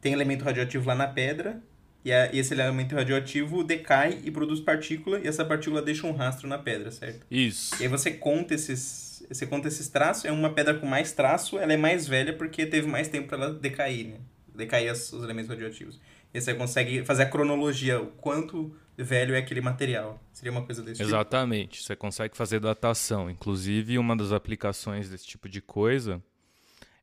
tem 0.00 0.12
elemento 0.12 0.44
radioativo 0.44 0.86
lá 0.86 0.94
na 0.94 1.06
pedra, 1.06 1.62
e, 2.04 2.12
a, 2.12 2.34
esse 2.34 2.52
elemento 2.52 2.94
radioativo 2.94 3.62
decai 3.62 4.20
e 4.24 4.30
produz 4.30 4.60
partícula, 4.60 5.20
e 5.20 5.28
essa 5.28 5.44
partícula 5.44 5.80
deixa 5.80 6.06
um 6.06 6.12
rastro 6.12 6.48
na 6.48 6.58
pedra, 6.58 6.90
certo? 6.90 7.26
Isso. 7.30 7.76
E 7.80 7.84
aí 7.84 7.88
você 7.88 8.10
conta 8.10 8.54
esses, 8.54 9.24
você 9.28 9.46
conta 9.46 9.68
esses 9.68 9.88
traços, 9.88 10.24
é 10.24 10.32
uma 10.32 10.50
pedra 10.50 10.74
com 10.74 10.86
mais 10.86 11.12
traço, 11.12 11.58
ela 11.58 11.72
é 11.72 11.76
mais 11.76 12.06
velha 12.06 12.32
porque 12.32 12.66
teve 12.66 12.86
mais 12.86 13.08
tempo 13.08 13.28
para 13.28 13.44
ela 13.44 13.54
decair, 13.54 14.08
né? 14.08 14.16
Decair 14.54 14.92
os 14.92 15.12
elementos 15.12 15.48
radioativos. 15.48 16.00
E 16.34 16.40
você 16.40 16.54
consegue 16.54 17.04
fazer 17.04 17.24
a 17.24 17.26
cronologia, 17.26 18.00
o 18.00 18.06
quanto 18.06 18.74
velho 18.96 19.34
é 19.34 19.38
aquele 19.38 19.60
material. 19.60 20.20
Seria 20.32 20.52
uma 20.52 20.62
coisa 20.62 20.82
desse 20.82 20.98
tipo? 20.98 21.08
Exatamente. 21.08 21.72
Tipo? 21.72 21.84
Você 21.84 21.96
consegue 21.96 22.36
fazer 22.36 22.60
datação. 22.60 23.30
Inclusive, 23.30 23.98
uma 23.98 24.16
das 24.16 24.32
aplicações 24.32 25.08
desse 25.08 25.26
tipo 25.26 25.48
de 25.48 25.60
coisa 25.60 26.22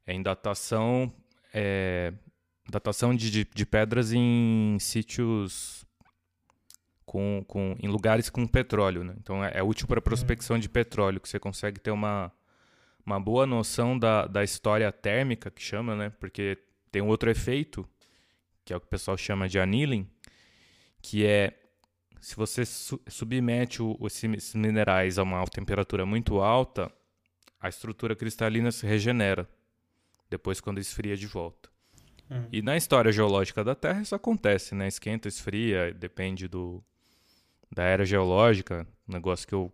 é 0.05 0.13
em 0.13 0.21
datação 0.21 1.13
é, 1.53 2.13
datação 2.69 3.15
de, 3.15 3.31
de, 3.31 3.47
de 3.53 3.65
pedras 3.65 4.13
em 4.13 4.77
sítios 4.79 5.85
com, 7.05 7.43
com, 7.47 7.75
em 7.81 7.87
lugares 7.87 8.29
com 8.29 8.45
petróleo. 8.45 9.03
Né? 9.03 9.15
Então 9.19 9.43
é, 9.43 9.51
é 9.55 9.63
útil 9.63 9.87
para 9.87 10.01
prospecção 10.01 10.59
de 10.59 10.69
petróleo, 10.69 11.19
que 11.19 11.27
você 11.27 11.39
consegue 11.39 11.79
ter 11.79 11.91
uma, 11.91 12.31
uma 13.05 13.19
boa 13.19 13.45
noção 13.45 13.97
da, 13.97 14.27
da 14.27 14.43
história 14.43 14.91
térmica, 14.91 15.49
que 15.49 15.61
chama, 15.61 15.95
né? 15.95 16.11
Porque 16.19 16.57
tem 16.91 17.01
um 17.01 17.07
outro 17.07 17.29
efeito, 17.29 17.87
que 18.63 18.73
é 18.73 18.77
o 18.77 18.79
que 18.79 18.85
o 18.85 18.89
pessoal 18.89 19.17
chama 19.17 19.49
de 19.49 19.57
annealing, 19.57 20.07
que 21.01 21.25
é 21.25 21.53
se 22.21 22.35
você 22.35 22.65
su 22.65 22.99
submete 23.07 23.81
o, 23.81 23.97
esses 24.05 24.53
minerais 24.53 25.17
a 25.17 25.23
uma 25.23 25.43
temperatura 25.45 26.05
muito 26.05 26.39
alta, 26.39 26.91
a 27.59 27.69
estrutura 27.69 28.15
cristalina 28.15 28.71
se 28.71 28.85
regenera 28.85 29.49
depois 30.29 30.61
quando 30.61 30.79
esfria 30.79 31.15
de 31.15 31.27
volta. 31.27 31.69
Uhum. 32.29 32.47
E 32.51 32.61
na 32.61 32.77
história 32.77 33.11
geológica 33.11 33.63
da 33.63 33.73
Terra 33.73 34.01
isso 34.01 34.13
acontece, 34.13 34.75
né? 34.75 34.87
Esquenta, 34.87 35.27
esfria, 35.27 35.93
depende 35.93 36.47
do 36.47 36.83
da 37.71 37.83
era 37.83 38.03
geológica, 38.03 38.87
negócio 39.07 39.47
que 39.47 39.53
eu 39.53 39.71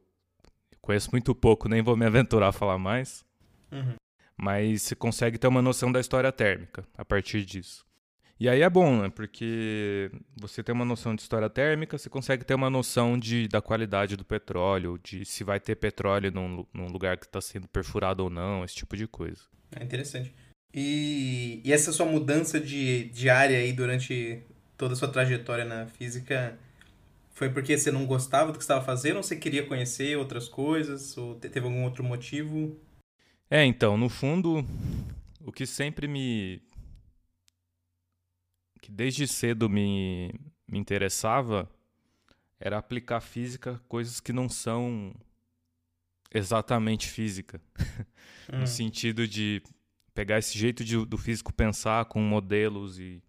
conheço 0.81 1.09
muito 1.11 1.33
pouco, 1.33 1.69
nem 1.69 1.81
vou 1.81 1.95
me 1.95 2.05
aventurar 2.05 2.49
a 2.49 2.51
falar 2.51 2.77
mais. 2.77 3.25
Uhum. 3.71 3.95
Mas 4.37 4.81
você 4.81 4.95
consegue 4.95 5.37
ter 5.37 5.47
uma 5.47 5.61
noção 5.61 5.91
da 5.91 5.99
história 5.99 6.31
térmica 6.31 6.85
a 6.97 7.05
partir 7.05 7.45
disso. 7.45 7.85
E 8.37 8.49
aí 8.49 8.61
é 8.61 8.69
bom, 8.69 9.01
né? 9.01 9.09
Porque 9.09 10.11
você 10.35 10.61
tem 10.61 10.75
uma 10.75 10.83
noção 10.83 11.15
de 11.15 11.21
história 11.21 11.49
térmica, 11.49 11.97
você 11.97 12.09
consegue 12.09 12.43
ter 12.43 12.53
uma 12.53 12.69
noção 12.69 13.17
de, 13.17 13.47
da 13.47 13.61
qualidade 13.61 14.17
do 14.17 14.25
petróleo, 14.25 14.99
de 15.01 15.23
se 15.23 15.43
vai 15.43 15.59
ter 15.59 15.75
petróleo 15.75 16.31
num, 16.31 16.65
num 16.73 16.87
lugar 16.87 17.17
que 17.17 17.25
está 17.25 17.39
sendo 17.39 17.67
perfurado 17.67 18.23
ou 18.23 18.29
não, 18.29 18.65
esse 18.65 18.75
tipo 18.75 18.97
de 18.97 19.07
coisa. 19.07 19.41
É 19.73 19.83
interessante. 19.83 20.33
E, 20.73 21.61
e 21.63 21.71
essa 21.71 21.93
sua 21.93 22.05
mudança 22.05 22.59
de, 22.59 23.05
de 23.05 23.29
área 23.29 23.57
aí 23.57 23.71
durante 23.71 24.43
toda 24.77 24.93
a 24.93 24.97
sua 24.97 25.07
trajetória 25.07 25.63
na 25.63 25.87
física 25.87 26.59
foi 27.31 27.49
porque 27.49 27.77
você 27.77 27.91
não 27.91 28.05
gostava 28.05 28.51
do 28.51 28.57
que 28.57 28.63
estava 28.63 28.83
fazendo 28.83 29.17
ou 29.17 29.23
você 29.23 29.37
queria 29.37 29.65
conhecer 29.65 30.17
outras 30.17 30.49
coisas? 30.49 31.17
Ou 31.17 31.35
teve 31.35 31.61
algum 31.61 31.83
outro 31.83 32.03
motivo? 32.03 32.77
É, 33.49 33.63
então, 33.63 33.97
no 33.97 34.09
fundo, 34.09 34.65
o 35.45 35.51
que 35.51 35.65
sempre 35.65 36.07
me, 36.07 36.61
que 38.85 38.91
desde 38.91 39.27
cedo 39.27 39.67
me, 39.67 40.31
me 40.67 40.77
interessava 40.77 41.67
era 42.59 42.77
aplicar 42.77 43.19
física 43.19 43.81
coisas 43.87 44.19
que 44.19 44.31
não 44.31 44.47
são 44.47 45.11
exatamente 46.31 47.07
física. 47.07 47.59
Hum. 48.47 48.59
no 48.59 48.67
sentido 48.67 49.27
de 49.27 49.59
pegar 50.13 50.37
esse 50.37 50.55
jeito 50.55 50.85
de, 50.85 51.03
do 51.03 51.17
físico 51.17 51.51
pensar 51.51 52.05
com 52.05 52.21
modelos 52.21 52.99
e 52.99 53.19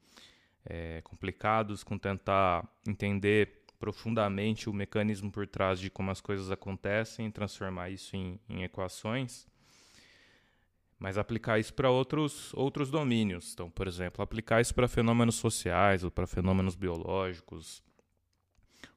é, 0.62 1.00
complicados, 1.00 1.82
com 1.82 1.96
tentar 1.96 2.68
entender 2.86 3.64
profundamente 3.78 4.68
o 4.68 4.74
mecanismo 4.74 5.32
por 5.32 5.46
trás 5.46 5.80
de 5.80 5.88
como 5.88 6.10
as 6.10 6.20
coisas 6.20 6.50
acontecem, 6.50 7.30
transformar 7.30 7.88
isso 7.88 8.14
em, 8.14 8.38
em 8.46 8.62
equações 8.62 9.48
mas 10.98 11.18
aplicar 11.18 11.58
isso 11.58 11.74
para 11.74 11.90
outros, 11.90 12.52
outros 12.54 12.90
domínios. 12.90 13.52
Então, 13.52 13.70
por 13.70 13.86
exemplo, 13.86 14.22
aplicar 14.22 14.60
isso 14.60 14.74
para 14.74 14.88
fenômenos 14.88 15.36
sociais, 15.36 16.02
ou 16.02 16.10
para 16.10 16.26
fenômenos 16.26 16.74
biológicos, 16.74 17.82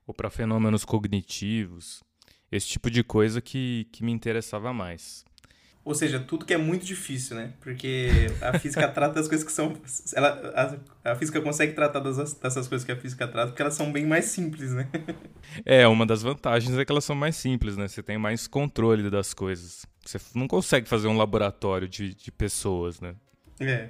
ou 0.07 0.13
para 0.13 0.29
fenômenos 0.29 0.85
cognitivos. 0.85 2.03
Esse 2.51 2.67
tipo 2.67 2.89
de 2.89 3.03
coisa 3.03 3.41
que, 3.41 3.87
que 3.91 4.03
me 4.03 4.11
interessava 4.11 4.73
mais. 4.73 5.23
Ou 5.89 5.95
seja, 5.95 6.19
tudo 6.19 6.45
que 6.45 6.53
é 6.53 6.57
muito 6.57 6.85
difícil, 6.85 7.35
né? 7.35 7.51
Porque 7.59 8.27
a 8.41 8.59
física 8.59 8.87
trata 8.93 9.15
das 9.15 9.27
coisas 9.27 9.43
que 9.43 9.51
são. 9.51 9.75
Ela, 10.13 10.77
a, 11.03 11.13
a 11.13 11.15
física 11.15 11.41
consegue 11.41 11.73
tratar 11.73 11.99
das, 11.99 12.35
dessas 12.35 12.67
coisas 12.67 12.85
que 12.85 12.91
a 12.91 12.95
física 12.95 13.27
trata 13.27 13.47
porque 13.47 13.59
elas 13.63 13.73
são 13.73 13.91
bem 13.91 14.05
mais 14.05 14.25
simples, 14.25 14.71
né? 14.71 14.87
É, 15.65 15.87
uma 15.87 16.05
das 16.05 16.21
vantagens 16.21 16.77
é 16.77 16.85
que 16.85 16.91
elas 16.91 17.03
são 17.03 17.15
mais 17.15 17.35
simples, 17.35 17.75
né? 17.75 17.87
Você 17.87 18.03
tem 18.03 18.19
mais 18.19 18.45
controle 18.45 19.09
das 19.09 19.33
coisas. 19.33 19.83
Você 20.05 20.19
não 20.35 20.47
consegue 20.47 20.87
fazer 20.87 21.07
um 21.07 21.17
laboratório 21.17 21.87
de, 21.87 22.13
de 22.13 22.31
pessoas, 22.31 23.01
né? 23.01 23.15
É. 23.59 23.89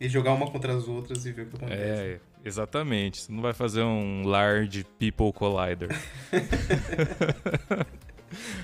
E 0.00 0.08
jogar 0.08 0.32
uma 0.32 0.50
contra 0.50 0.74
as 0.74 0.88
outras 0.88 1.24
e 1.26 1.30
ver 1.30 1.42
o 1.42 1.46
que 1.46 1.56
acontece. 1.58 1.80
É, 1.80 2.20
exatamente. 2.44 3.22
Você 3.22 3.30
não 3.30 3.40
vai 3.40 3.52
fazer 3.52 3.82
um 3.82 4.26
large 4.26 4.84
people 4.98 5.32
collider. 5.32 5.90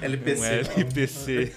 LPC. 0.01 0.43
Um 0.43 0.81
LPC. 0.81 1.53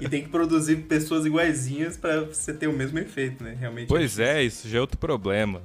e 0.00 0.08
tem 0.08 0.22
que 0.22 0.28
produzir 0.28 0.76
pessoas 0.76 1.24
iguaizinhas 1.26 1.96
para 1.96 2.22
você 2.22 2.52
ter 2.52 2.66
o 2.66 2.72
mesmo 2.72 2.98
efeito, 2.98 3.42
né? 3.42 3.56
Realmente. 3.58 3.88
Pois 3.88 4.18
é, 4.18 4.40
é 4.40 4.42
isso 4.42 4.68
já 4.68 4.78
é 4.78 4.80
outro 4.80 4.98
problema. 4.98 5.62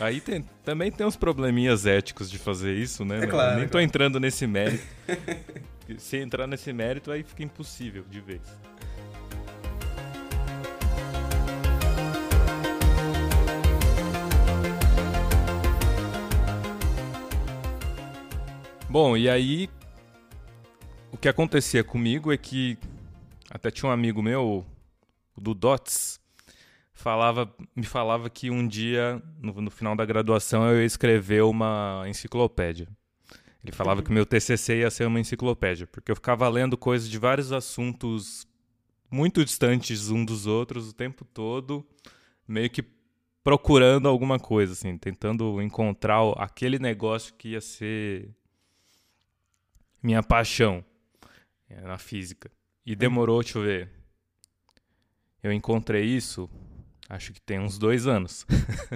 Aí 0.00 0.20
tem, 0.20 0.44
também 0.64 0.90
tem 0.90 1.06
uns 1.06 1.16
probleminhas 1.16 1.86
éticos 1.86 2.30
de 2.30 2.38
fazer 2.38 2.74
isso, 2.74 3.04
né? 3.04 3.24
É 3.24 3.26
claro, 3.26 3.56
nem 3.56 3.64
é 3.64 3.68
tô 3.68 3.78
entrando 3.78 4.20
nesse 4.20 4.46
mérito. 4.46 4.84
Se 5.98 6.16
entrar 6.16 6.48
nesse 6.48 6.72
mérito, 6.72 7.12
aí 7.12 7.22
fica 7.22 7.44
impossível 7.44 8.04
de 8.10 8.20
vez. 8.20 8.40
Bom, 18.98 19.14
e 19.14 19.28
aí 19.28 19.68
o 21.12 21.18
que 21.18 21.28
acontecia 21.28 21.84
comigo 21.84 22.32
é 22.32 22.36
que 22.38 22.78
até 23.50 23.70
tinha 23.70 23.90
um 23.90 23.92
amigo 23.92 24.22
meu, 24.22 24.64
do 25.36 25.52
Dots, 25.52 26.18
falava, 26.94 27.54
me 27.76 27.84
falava 27.84 28.30
que 28.30 28.50
um 28.50 28.66
dia, 28.66 29.22
no, 29.38 29.52
no, 29.60 29.70
final 29.70 29.94
da 29.94 30.06
graduação, 30.06 30.66
eu 30.66 30.80
ia 30.80 30.86
escrever 30.86 31.42
uma 31.42 32.04
enciclopédia. 32.06 32.88
Ele 33.62 33.70
falava 33.70 34.02
que 34.02 34.10
meu 34.10 34.24
TCC 34.24 34.78
ia 34.78 34.90
ser 34.90 35.06
uma 35.06 35.20
enciclopédia, 35.20 35.86
porque 35.86 36.10
eu 36.10 36.16
ficava 36.16 36.48
lendo 36.48 36.78
coisas 36.78 37.06
de 37.06 37.18
vários 37.18 37.52
assuntos 37.52 38.48
muito 39.10 39.44
distantes 39.44 40.08
um 40.08 40.24
dos 40.24 40.46
outros 40.46 40.88
o 40.88 40.94
tempo 40.94 41.22
todo, 41.22 41.86
meio 42.48 42.70
que 42.70 42.82
procurando 43.44 44.08
alguma 44.08 44.38
coisa, 44.38 44.72
assim, 44.72 44.96
tentando 44.96 45.60
encontrar 45.60 46.22
aquele 46.38 46.78
negócio 46.78 47.34
que 47.34 47.50
ia 47.50 47.60
ser 47.60 48.34
minha 50.06 50.22
paixão 50.22 50.84
é, 51.68 51.80
na 51.82 51.98
física. 51.98 52.50
E 52.84 52.94
demorou, 52.94 53.42
deixa 53.42 53.58
eu 53.58 53.62
ver. 53.62 53.90
Eu 55.42 55.52
encontrei 55.52 56.04
isso 56.04 56.48
Acho 57.08 57.32
que 57.32 57.40
tem 57.40 57.58
uns 57.60 57.78
dois 57.78 58.06
anos. 58.06 58.44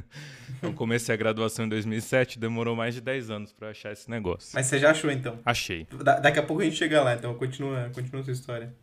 eu 0.60 0.72
comecei 0.72 1.14
a 1.14 1.18
graduação 1.18 1.64
em 1.64 1.68
2007, 1.68 2.40
demorou 2.40 2.74
mais 2.74 2.94
de 2.94 3.00
10 3.00 3.30
anos 3.30 3.52
para 3.52 3.70
achar 3.70 3.92
esse 3.92 4.10
negócio. 4.10 4.50
Mas 4.52 4.66
você 4.66 4.80
já 4.80 4.90
achou 4.90 5.10
então? 5.10 5.38
Achei. 5.44 5.86
Da 6.02 6.18
daqui 6.18 6.40
a 6.40 6.42
pouco 6.42 6.60
a 6.60 6.64
gente 6.64 6.76
chega 6.76 7.02
lá, 7.02 7.14
então 7.14 7.32
continua, 7.34 7.88
continua 7.94 8.20
a 8.20 8.24
sua 8.24 8.32
história. 8.32 8.74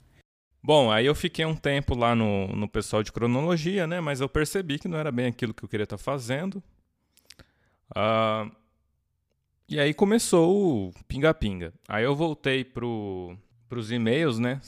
Bom, 0.63 0.91
aí 0.91 1.05
eu 1.05 1.13
fiquei 1.13 1.45
um 1.45 1.55
tempo 1.55 1.93
lá 1.93 2.15
no, 2.15 2.47
no 2.47 2.69
pessoal 2.69 3.03
de 3.03 3.11
cronologia, 3.11 3.85
né? 3.85 3.99
Mas 3.99 4.21
eu 4.21 4.29
percebi 4.29 4.79
que 4.79 4.87
não 4.87 4.97
era 4.97 5.11
bem 5.11 5.27
aquilo 5.27 5.53
que 5.53 5.63
eu 5.63 5.69
queria 5.69 5.83
estar 5.83 5.97
tá 5.97 6.03
fazendo. 6.03 6.63
Uh, 7.91 8.49
e 9.69 9.79
aí 9.79 9.93
começou 9.93 10.87
o 10.87 10.93
pinga-pinga. 11.07 11.73
Aí 11.87 12.03
eu 12.03 12.15
voltei 12.15 12.63
pro, 12.63 13.37
pros 13.67 13.91
e-mails, 13.91 14.39
né? 14.39 14.61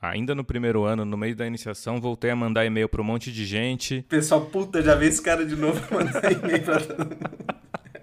Ainda 0.00 0.34
no 0.34 0.44
primeiro 0.44 0.84
ano, 0.84 1.04
no 1.04 1.16
meio 1.16 1.34
da 1.34 1.46
iniciação, 1.46 2.00
voltei 2.00 2.30
a 2.30 2.36
mandar 2.36 2.64
e-mail 2.64 2.88
para 2.88 3.02
um 3.02 3.04
monte 3.04 3.32
de 3.32 3.44
gente. 3.44 4.02
Pessoal, 4.08 4.46
puta, 4.46 4.80
já 4.82 4.94
vi 4.94 5.06
esse 5.06 5.20
cara 5.20 5.44
de 5.44 5.56
novo 5.56 5.80
mandar 5.92 6.32
e-mail 6.32 6.62
pra 6.62 6.80
todo 6.80 6.98
mundo. 6.98 7.18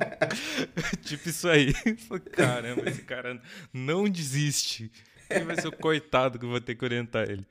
tipo 1.04 1.30
isso 1.30 1.48
aí. 1.48 1.74
Caramba, 2.34 2.90
esse 2.90 3.04
cara 3.04 3.42
não 3.72 4.10
desiste. 4.10 4.92
Quem 5.30 5.46
vai 5.46 5.56
ser 5.60 5.68
o 5.68 5.72
coitado 5.72 6.38
que 6.38 6.46
eu 6.46 6.50
vou 6.50 6.62
ter 6.62 6.76
que 6.76 6.86
orientar 6.86 7.28
ele? 7.30 7.46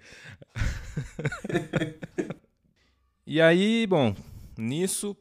e 3.26 3.40
aí, 3.40 3.86
bom, 3.86 4.14
nisso. 4.56 5.16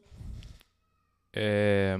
É... 1.32 1.98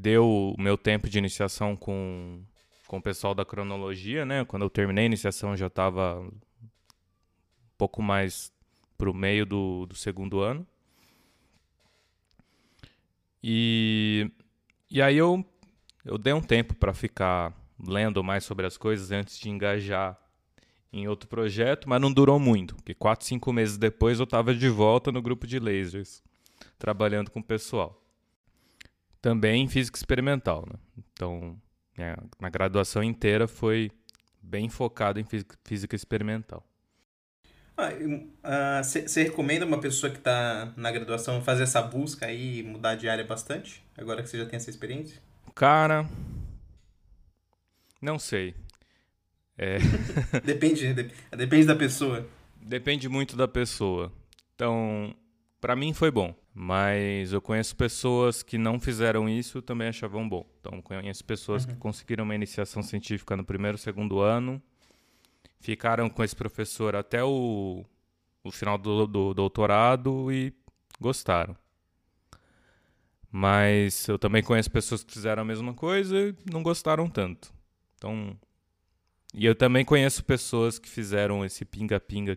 Deu 0.00 0.26
o 0.26 0.54
meu 0.58 0.78
tempo 0.78 1.10
de 1.10 1.18
iniciação 1.18 1.76
com 1.76 2.42
com 2.86 2.96
o 2.96 3.02
pessoal 3.02 3.34
da 3.36 3.44
cronologia, 3.44 4.24
né? 4.24 4.44
Quando 4.44 4.62
eu 4.62 4.70
terminei 4.70 5.04
a 5.04 5.06
iniciação, 5.06 5.56
já 5.56 5.68
estava 5.68 6.18
um 6.20 6.32
pouco 7.78 8.02
mais 8.02 8.50
pro 8.98 9.14
meio 9.14 9.46
do, 9.46 9.86
do 9.86 9.94
segundo 9.94 10.40
ano. 10.40 10.66
E, 13.40 14.28
e 14.90 15.00
aí 15.00 15.16
eu, 15.16 15.44
eu 16.04 16.18
dei 16.18 16.32
um 16.32 16.40
tempo 16.40 16.74
para 16.74 16.92
ficar 16.92 17.54
lendo 17.78 18.24
mais 18.24 18.42
sobre 18.42 18.66
as 18.66 18.76
coisas 18.76 19.12
antes 19.12 19.38
de 19.38 19.48
engajar 19.50 20.18
em 20.92 21.06
outro 21.06 21.28
projeto, 21.28 21.88
mas 21.88 22.00
não 22.00 22.12
durou 22.12 22.40
muito, 22.40 22.74
porque 22.74 22.92
quatro, 22.92 23.24
cinco 23.24 23.52
meses 23.52 23.76
depois 23.76 24.18
eu 24.18 24.24
estava 24.24 24.52
de 24.52 24.68
volta 24.68 25.12
no 25.12 25.22
grupo 25.22 25.46
de 25.46 25.60
lasers, 25.60 26.24
trabalhando 26.76 27.30
com 27.30 27.38
o 27.38 27.44
pessoal. 27.44 28.02
Também 29.20 29.64
em 29.64 29.68
física 29.68 29.98
experimental, 29.98 30.66
né? 30.70 30.78
Então, 31.12 31.60
minha, 31.96 32.16
minha 32.38 32.50
graduação 32.50 33.02
inteira 33.02 33.46
foi 33.46 33.90
bem 34.42 34.68
focada 34.68 35.20
em 35.20 35.24
física, 35.24 35.56
física 35.64 35.94
experimental. 35.94 36.64
Você 38.82 38.98
ah, 38.98 39.22
uh, 39.22 39.24
recomenda 39.24 39.64
uma 39.64 39.80
pessoa 39.80 40.10
que 40.10 40.18
está 40.18 40.72
na 40.76 40.90
graduação 40.90 41.40
fazer 41.42 41.62
essa 41.62 41.80
busca 41.80 42.26
aí 42.26 42.58
e 42.58 42.62
mudar 42.62 42.94
de 42.94 43.08
área 43.08 43.24
bastante? 43.24 43.82
Agora 43.96 44.22
que 44.22 44.28
você 44.28 44.38
já 44.38 44.44
tem 44.44 44.56
essa 44.56 44.68
experiência? 44.68 45.20
Cara, 45.54 46.06
Não 48.00 48.18
sei. 48.18 48.54
É... 49.56 49.78
depende, 50.44 50.92
depende 51.36 51.66
da 51.66 51.76
pessoa. 51.76 52.26
Depende 52.62 53.08
muito 53.08 53.36
da 53.36 53.48
pessoa. 53.48 54.12
Então, 54.54 55.14
para 55.60 55.76
mim 55.76 55.92
foi 55.92 56.10
bom, 56.10 56.34
mas 56.54 57.32
eu 57.32 57.40
conheço 57.40 57.76
pessoas 57.76 58.42
que 58.42 58.58
não 58.58 58.80
fizeram 58.80 59.28
isso 59.28 59.58
e 59.58 59.62
também 59.62 59.88
achavam 59.88 60.28
bom. 60.28 60.44
Então, 60.60 60.82
conheço 60.82 61.24
pessoas 61.24 61.64
uhum. 61.64 61.72
que 61.72 61.76
conseguiram 61.76 62.24
uma 62.24 62.34
iniciação 62.34 62.82
científica 62.82 63.36
no 63.36 63.44
primeiro, 63.44 63.78
segundo 63.78 64.20
ano, 64.20 64.60
ficaram 65.60 66.10
com 66.10 66.24
esse 66.24 66.34
professor 66.34 66.96
até 66.96 67.22
o, 67.22 67.84
o 68.42 68.50
final 68.50 68.76
do, 68.76 69.06
do 69.06 69.34
doutorado 69.34 70.32
e 70.32 70.52
gostaram. 71.00 71.56
Mas 73.30 74.08
eu 74.08 74.18
também 74.18 74.42
conheço 74.42 74.70
pessoas 74.70 75.04
que 75.04 75.12
fizeram 75.12 75.42
a 75.42 75.44
mesma 75.44 75.72
coisa 75.72 76.16
e 76.18 76.34
não 76.50 76.64
gostaram 76.64 77.08
tanto. 77.08 77.52
Então, 77.96 78.36
e 79.32 79.46
eu 79.46 79.54
também 79.54 79.84
conheço 79.84 80.24
pessoas 80.24 80.78
que 80.78 80.88
fizeram 80.88 81.44
esse 81.44 81.64
pinga-pinga, 81.64 82.36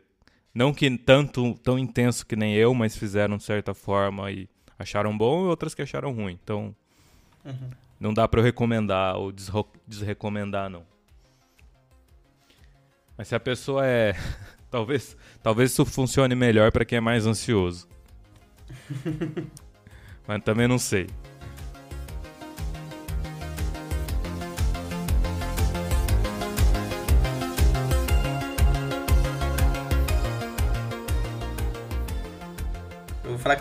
não 0.53 0.73
que 0.73 0.97
tanto 0.97 1.55
tão 1.55 1.79
intenso 1.79 2.25
que 2.25 2.35
nem 2.35 2.53
eu, 2.53 2.73
mas 2.73 2.95
fizeram 2.95 3.37
de 3.37 3.43
certa 3.43 3.73
forma 3.73 4.31
e 4.31 4.47
acharam 4.77 5.17
bom 5.17 5.45
e 5.45 5.47
outras 5.47 5.73
que 5.73 5.81
acharam 5.81 6.13
ruim. 6.13 6.37
Então, 6.43 6.75
uhum. 7.43 7.69
não 7.99 8.13
dá 8.13 8.27
para 8.27 8.39
eu 8.39 8.43
recomendar 8.43 9.15
ou 9.15 9.33
desrecomendar 9.87 10.69
não. 10.69 10.85
Mas 13.17 13.27
se 13.27 13.35
a 13.35 13.39
pessoa 13.39 13.85
é 13.85 14.13
talvez 14.69 15.17
talvez 15.41 15.71
isso 15.71 15.85
funcione 15.85 16.35
melhor 16.35 16.71
para 16.71 16.85
quem 16.85 16.97
é 16.97 17.01
mais 17.01 17.25
ansioso. 17.25 17.87
mas 20.27 20.43
também 20.43 20.67
não 20.67 20.77
sei. 20.77 21.07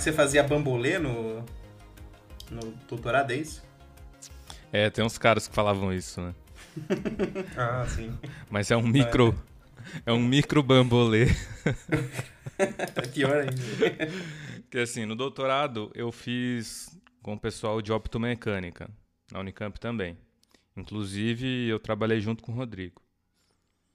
Que 0.02 0.10
você 0.10 0.12
fazia 0.12 0.42
bambolê 0.42 0.98
no, 0.98 1.44
no 2.50 2.72
doutorado, 2.88 3.30
é 3.30 3.36
isso? 3.36 3.62
É, 4.72 4.90
tem 4.90 5.04
uns 5.04 5.16
caras 5.16 5.46
que 5.46 5.54
falavam 5.54 5.92
isso, 5.92 6.20
né? 6.20 6.34
ah, 7.56 7.86
sim. 7.86 8.12
Mas 8.50 8.72
é 8.72 8.76
um 8.76 8.82
micro. 8.82 9.32
É 10.04 10.12
um 10.12 10.18
micro 10.18 10.60
bambolê. 10.60 11.26
é 12.58 13.06
pior 13.06 13.42
ainda. 13.42 13.52
Que 14.68 14.78
assim, 14.78 15.04
no 15.04 15.14
doutorado 15.14 15.92
eu 15.94 16.10
fiz 16.10 16.98
com 17.22 17.34
o 17.34 17.38
pessoal 17.38 17.82
de 17.82 17.92
optomecânica, 17.92 18.88
na 19.30 19.38
Unicamp 19.38 19.78
também. 19.78 20.16
Inclusive, 20.74 21.68
eu 21.68 21.78
trabalhei 21.78 22.20
junto 22.20 22.42
com 22.42 22.52
o 22.52 22.54
Rodrigo. 22.54 23.02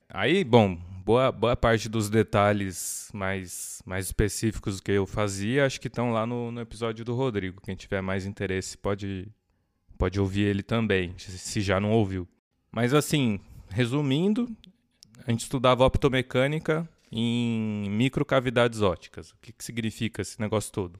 Aí, 0.09 0.43
bom, 0.43 0.75
boa, 1.05 1.31
boa 1.31 1.55
parte 1.55 1.89
dos 1.89 2.09
detalhes 2.09 3.09
mais, 3.13 3.81
mais 3.85 4.05
específicos 4.05 4.79
que 4.79 4.91
eu 4.91 5.05
fazia, 5.05 5.65
acho 5.65 5.81
que 5.81 5.87
estão 5.87 6.11
lá 6.11 6.25
no, 6.25 6.49
no 6.49 6.61
episódio 6.61 7.03
do 7.03 7.13
Rodrigo. 7.13 7.61
Quem 7.61 7.75
tiver 7.75 8.01
mais 8.01 8.25
interesse 8.25 8.77
pode, 8.77 9.27
pode 9.97 10.19
ouvir 10.19 10.43
ele 10.43 10.63
também, 10.63 11.13
se 11.17 11.59
já 11.61 11.79
não 11.79 11.91
ouviu. 11.91 12.27
Mas 12.71 12.93
assim, 12.93 13.39
resumindo, 13.69 14.49
a 15.25 15.31
gente 15.31 15.41
estudava 15.41 15.85
optomecânica 15.85 16.87
em 17.11 17.89
microcavidades 17.89 18.81
ópticas. 18.81 19.31
O 19.31 19.37
que, 19.41 19.51
que 19.51 19.63
significa 19.63 20.21
esse 20.21 20.39
negócio 20.39 20.71
todo? 20.71 20.99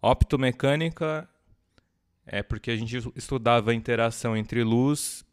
Optomecânica 0.00 1.28
é 2.24 2.40
porque 2.40 2.70
a 2.70 2.76
gente 2.76 2.96
estudava 3.16 3.72
a 3.72 3.74
interação 3.74 4.36
entre 4.36 4.62
luz 4.62 5.24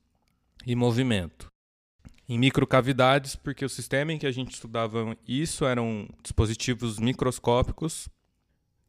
e 0.65 0.75
movimento. 0.75 1.51
Em 2.27 2.39
microcavidades, 2.39 3.35
porque 3.35 3.63
o 3.63 3.69
sistema 3.69 4.11
em 4.11 4.17
que 4.17 4.25
a 4.25 4.31
gente 4.31 4.51
estudava 4.51 5.15
isso 5.27 5.65
eram 5.65 6.07
dispositivos 6.23 6.99
microscópicos 6.99 8.09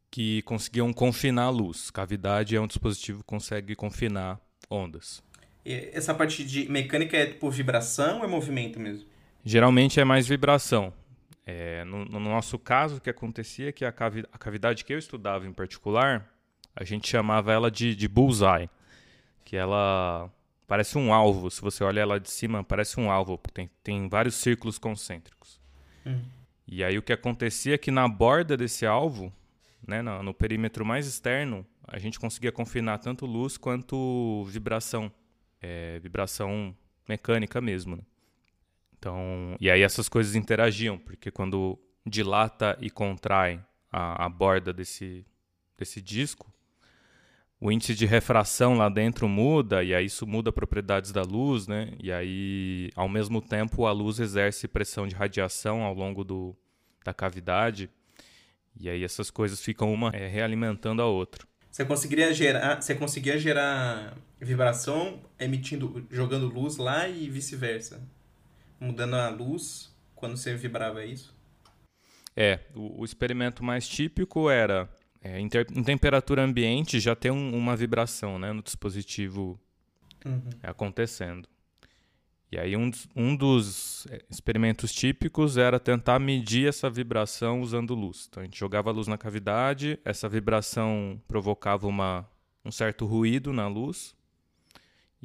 que 0.09 0.41
conseguiam 0.43 0.91
confinar 0.91 1.43
a 1.43 1.49
luz. 1.49 1.91
Cavidade 1.91 2.55
é 2.55 2.61
um 2.61 2.67
dispositivo 2.67 3.19
que 3.19 3.25
consegue 3.25 3.75
confinar 3.75 4.39
ondas. 4.69 5.21
Essa 5.63 6.13
parte 6.13 6.43
de 6.43 6.69
mecânica 6.71 7.17
é 7.17 7.27
tipo 7.27 7.49
vibração 7.51 8.19
ou 8.19 8.25
é 8.25 8.27
movimento 8.27 8.79
mesmo? 8.79 9.05
Geralmente 9.43 9.99
é 9.99 10.03
mais 10.03 10.27
vibração. 10.27 10.93
É, 11.45 11.83
no, 11.85 12.03
no, 12.05 12.19
nosso 12.19 12.57
caso, 12.59 12.97
o 12.97 13.01
que 13.01 13.09
acontecia 13.09 13.69
é 13.69 13.71
que 13.71 13.85
a, 13.85 13.89
a, 13.89 14.37
cavidade 14.37 14.83
que 14.83 14.93
eu 14.93 14.97
estudava 14.97 15.47
em 15.47 15.53
particular, 15.53 16.29
a 16.75 16.83
gente 16.83 17.07
chamava 17.07 17.53
ela 17.53 17.71
de, 17.71 17.95
de 17.95 18.07
bullseye, 18.07 18.69
que 19.45 19.55
ela 19.55 20.29
parece 20.67 20.97
um 20.97 21.13
alvo. 21.13 21.49
Se 21.49 21.61
você 21.61 21.83
olha 21.83 22.01
ela 22.01 22.19
de 22.19 22.29
cima, 22.29 22.63
parece 22.63 22.99
um 22.99 23.09
alvo, 23.09 23.39
tem, 23.53 23.69
tem 23.81 24.07
vários 24.07 24.35
círculos 24.35 24.77
concêntricos. 24.77 25.59
Hum. 26.05 26.21
E 26.67 26.83
aí 26.83 26.97
o 26.97 27.01
que 27.01 27.13
acontecia 27.13 27.75
é 27.75 27.77
que 27.77 27.89
na 27.89 28.07
borda 28.07 28.57
desse 28.57 28.85
alvo, 28.85 29.33
né, 29.87 30.01
no, 30.01 30.21
no 30.21 30.33
perímetro 30.33 30.85
mais 30.85 31.07
externo, 31.07 31.65
a 31.87 31.97
gente 31.97 32.19
conseguia 32.19 32.51
confinar 32.51 32.97
tanto 32.97 33.25
luz 33.25 33.57
quanto 33.57 34.43
vibração 34.49 35.11
é, 35.61 35.97
vibração 35.99 36.75
mecânica 37.07 37.61
mesmo. 37.61 37.95
Né? 37.95 38.03
Então, 38.97 39.55
e 39.59 39.71
aí 39.71 39.81
essas 39.81 40.09
coisas 40.09 40.35
interagiam, 40.35 40.97
porque 40.97 41.31
quando 41.31 41.79
dilata 42.05 42.77
e 42.81 42.89
contrai 42.89 43.63
a, 43.91 44.25
a 44.25 44.29
borda 44.29 44.73
desse, 44.73 45.25
desse 45.77 46.01
disco, 46.01 46.51
o 47.59 47.71
índice 47.71 47.95
de 47.95 48.05
refração 48.05 48.75
lá 48.75 48.87
dentro 48.87 49.27
muda, 49.27 49.83
e 49.83 49.93
aí 49.93 50.05
isso 50.05 50.27
muda 50.27 50.51
propriedades 50.51 51.11
da 51.11 51.23
luz, 51.23 51.67
né? 51.67 51.91
E 51.99 52.11
aí, 52.11 52.91
ao 52.95 53.09
mesmo 53.09 53.41
tempo, 53.41 53.85
a 53.85 53.91
luz 53.91 54.19
exerce 54.19 54.67
pressão 54.67 55.07
de 55.07 55.15
radiação 55.15 55.81
ao 55.81 55.93
longo 55.93 56.23
do, 56.23 56.55
da 57.03 57.13
cavidade, 57.13 57.89
e 58.79 58.89
aí 58.89 59.03
essas 59.03 59.31
coisas 59.31 59.59
ficam 59.59 59.91
uma 59.91 60.09
é, 60.09 60.27
realimentando 60.27 61.01
a 61.01 61.05
outra. 61.05 61.47
Você 61.71 61.83
conseguiria 61.83 62.33
gerar, 62.33 62.81
você 62.81 62.93
conseguia 62.93 63.37
gerar 63.39 64.15
vibração 64.39 65.19
emitindo, 65.39 66.05
jogando 66.11 66.47
luz 66.47 66.77
lá 66.77 67.07
e 67.07 67.29
vice-versa, 67.29 68.01
mudando 68.79 69.15
a 69.15 69.29
luz 69.29 69.91
quando 70.15 70.37
você 70.37 70.55
vibrava 70.55 71.03
é 71.03 71.07
isso? 71.07 71.35
É, 72.35 72.59
o, 72.75 73.01
o 73.01 73.05
experimento 73.05 73.63
mais 73.63 73.87
típico 73.87 74.47
era 74.47 74.87
é, 75.21 75.39
em, 75.39 75.49
ter, 75.49 75.67
em, 75.75 75.83
temperatura 75.83 76.43
ambiente 76.43 76.99
já 76.99 77.15
ter 77.15 77.31
um, 77.31 77.55
uma 77.55 77.75
vibração, 77.75 78.37
né, 78.37 78.51
no 78.51 78.61
dispositivo 78.61 79.59
uhum. 80.25 80.49
acontecendo. 80.63 81.47
E 82.51 82.57
aí 82.57 82.77
um, 82.77 82.89
um 83.15 83.35
dos 83.35 84.07
é, 84.07 84.21
experimentos 84.29 84.93
típicos 84.93 85.57
era 85.57 85.79
tentar 85.79 86.17
medir 86.17 86.67
essa 86.67 86.89
vibração 86.89 87.61
usando 87.61 87.93
luz. 87.93 88.27
Então 88.29 88.41
a 88.41 88.45
gente 88.45 88.57
jogava 88.57 88.89
a 88.89 88.93
luz 88.93 89.07
na 89.07 89.17
cavidade, 89.17 89.99
essa 90.05 90.29
vibração 90.29 91.21
provocava 91.27 91.87
uma, 91.87 92.29
um 92.63 92.71
certo 92.71 93.05
ruído 93.05 93.51
na 93.51 93.67
luz, 93.67 94.15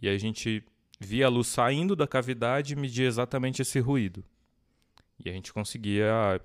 e 0.00 0.08
a 0.08 0.18
gente 0.18 0.64
via 0.98 1.26
a 1.26 1.28
luz 1.28 1.48
saindo 1.48 1.94
da 1.94 2.06
cavidade 2.06 2.72
e 2.72 2.76
media 2.76 3.06
exatamente 3.06 3.62
esse 3.62 3.78
ruído. 3.78 4.24
E 5.24 5.28
a 5.28 5.32
gente 5.32 5.52
conseguia 5.52 6.40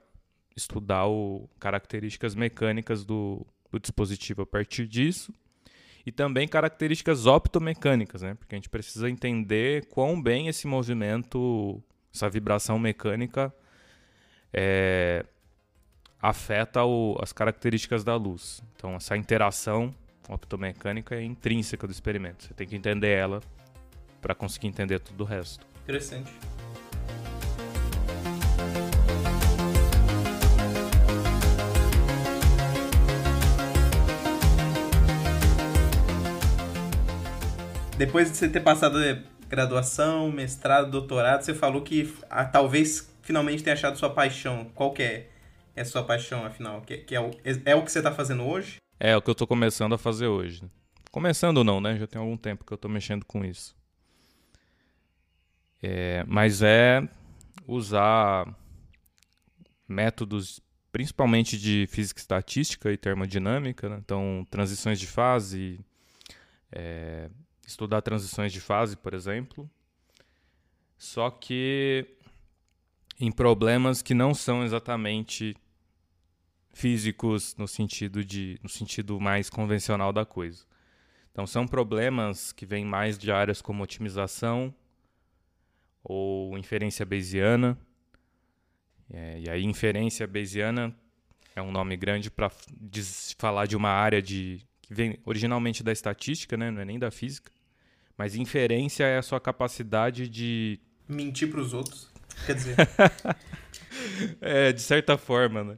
estudar 0.57 1.07
o, 1.07 1.47
características 1.59 2.35
mecânicas 2.35 3.05
do, 3.05 3.45
do 3.71 3.79
dispositivo 3.79 4.41
a 4.41 4.45
partir 4.45 4.87
disso 4.87 5.31
e 6.05 6.11
também 6.11 6.47
características 6.47 7.25
optomecânicas, 7.25 8.23
né? 8.23 8.33
Porque 8.33 8.55
a 8.55 8.57
gente 8.57 8.69
precisa 8.69 9.09
entender 9.09 9.85
quão 9.85 10.21
bem 10.21 10.47
esse 10.47 10.65
movimento, 10.65 11.81
essa 12.13 12.29
vibração 12.29 12.79
mecânica 12.79 13.53
é, 14.51 15.25
afeta 16.19 16.83
o, 16.83 17.17
as 17.21 17.31
características 17.31 18.03
da 18.03 18.15
luz. 18.15 18.63
Então, 18.75 18.95
essa 18.95 19.15
interação 19.15 19.93
optomecânica 20.29 21.15
é 21.15 21.23
intrínseca 21.23 21.85
do 21.85 21.91
experimento. 21.91 22.45
Você 22.45 22.53
tem 22.53 22.67
que 22.67 22.75
entender 22.75 23.11
ela 23.11 23.41
para 24.21 24.33
conseguir 24.33 24.67
entender 24.67 24.99
tudo 24.99 25.21
o 25.21 25.25
resto. 25.25 25.65
Interessante. 25.83 26.31
Depois 37.97 38.31
de 38.31 38.37
você 38.37 38.47
ter 38.47 38.59
passado 38.59 38.99
graduação, 39.49 40.31
mestrado, 40.31 40.91
doutorado, 40.91 41.41
você 41.41 41.53
falou 41.53 41.81
que 41.81 42.13
ah, 42.29 42.45
talvez 42.45 43.11
finalmente 43.23 43.63
tenha 43.63 43.73
achado 43.73 43.97
sua 43.97 44.09
paixão. 44.09 44.69
Qual 44.75 44.93
que 44.93 45.01
é, 45.01 45.29
é 45.75 45.83
sua 45.83 46.03
paixão, 46.03 46.45
afinal? 46.45 46.81
Que, 46.81 46.97
que 46.97 47.15
é, 47.15 47.19
o, 47.19 47.31
é, 47.43 47.71
é 47.71 47.75
o 47.75 47.83
que 47.83 47.91
você 47.91 47.99
está 47.99 48.11
fazendo 48.11 48.43
hoje? 48.43 48.77
É, 48.99 49.11
é 49.11 49.17
o 49.17 49.21
que 49.21 49.29
eu 49.29 49.33
estou 49.33 49.47
começando 49.47 49.93
a 49.93 49.97
fazer 49.97 50.27
hoje. 50.27 50.63
Começando 51.11 51.63
não, 51.63 51.81
né? 51.81 51.97
Já 51.97 52.05
tem 52.05 52.21
algum 52.21 52.37
tempo 52.37 52.63
que 52.63 52.71
eu 52.71 52.75
estou 52.75 52.91
mexendo 52.91 53.25
com 53.25 53.43
isso. 53.43 53.75
É, 55.81 56.23
mas 56.27 56.61
é 56.61 57.07
usar 57.67 58.47
métodos 59.87 60.61
principalmente 60.91 61.57
de 61.57 61.87
física 61.87 62.19
estatística 62.19 62.91
e 62.91 62.97
termodinâmica, 62.97 63.89
né? 63.89 63.99
então 64.03 64.45
transições 64.49 64.99
de 64.99 65.05
fase, 65.05 65.79
é, 66.71 67.29
estudar 67.67 68.01
transições 68.01 68.53
de 68.53 68.61
fase, 68.61 68.95
por 68.95 69.13
exemplo, 69.13 69.69
só 70.97 71.29
que 71.29 72.07
em 73.19 73.31
problemas 73.31 74.01
que 74.01 74.13
não 74.13 74.33
são 74.33 74.63
exatamente 74.63 75.55
físicos 76.71 77.55
no 77.57 77.67
sentido 77.67 78.23
de 78.23 78.57
no 78.63 78.69
sentido 78.69 79.19
mais 79.19 79.49
convencional 79.49 80.13
da 80.13 80.25
coisa. 80.25 80.65
Então 81.31 81.45
são 81.45 81.67
problemas 81.67 82.51
que 82.51 82.65
vêm 82.65 82.85
mais 82.85 83.17
de 83.17 83.31
áreas 83.31 83.61
como 83.61 83.83
otimização 83.83 84.73
ou 86.03 86.57
inferência 86.57 87.05
bayesiana. 87.05 87.77
É, 89.09 89.39
e 89.39 89.49
aí 89.49 89.63
inferência 89.63 90.25
bayesiana 90.25 90.95
é 91.55 91.61
um 91.61 91.71
nome 91.71 91.97
grande 91.97 92.31
para 92.31 92.49
falar 93.37 93.65
de 93.65 93.75
uma 93.75 93.89
área 93.89 94.21
de 94.21 94.65
que 94.81 94.93
vem 94.93 95.19
originalmente 95.25 95.83
da 95.83 95.91
estatística, 95.91 96.55
né? 96.55 96.71
não 96.71 96.81
é 96.81 96.85
nem 96.85 96.97
da 96.97 97.11
física. 97.11 97.51
Mas 98.17 98.35
inferência 98.35 99.03
é 99.03 99.17
a 99.17 99.21
sua 99.21 99.39
capacidade 99.39 100.27
de. 100.27 100.79
Mentir 101.07 101.49
para 101.49 101.61
os 101.61 101.73
outros. 101.73 102.09
Quer 102.45 102.55
dizer. 102.55 102.75
é, 104.41 104.71
de 104.73 104.81
certa 104.81 105.17
forma, 105.17 105.63
né? 105.63 105.77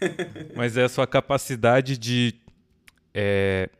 Mas 0.54 0.76
é 0.76 0.84
a 0.84 0.88
sua 0.88 1.06
capacidade 1.06 1.96
de 1.96 2.34
é, 3.14 3.70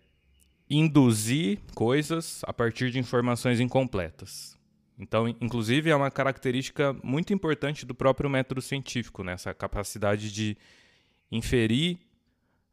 induzir 0.68 1.60
coisas 1.74 2.42
a 2.44 2.52
partir 2.52 2.90
de 2.90 2.98
informações 2.98 3.60
incompletas. 3.60 4.56
Então, 4.98 5.28
inclusive, 5.28 5.90
é 5.90 5.96
uma 5.96 6.10
característica 6.10 6.94
muito 7.02 7.32
importante 7.32 7.84
do 7.84 7.94
próprio 7.94 8.30
método 8.30 8.62
científico, 8.62 9.22
né? 9.22 9.32
essa 9.32 9.52
capacidade 9.52 10.32
de 10.32 10.56
inferir 11.30 11.98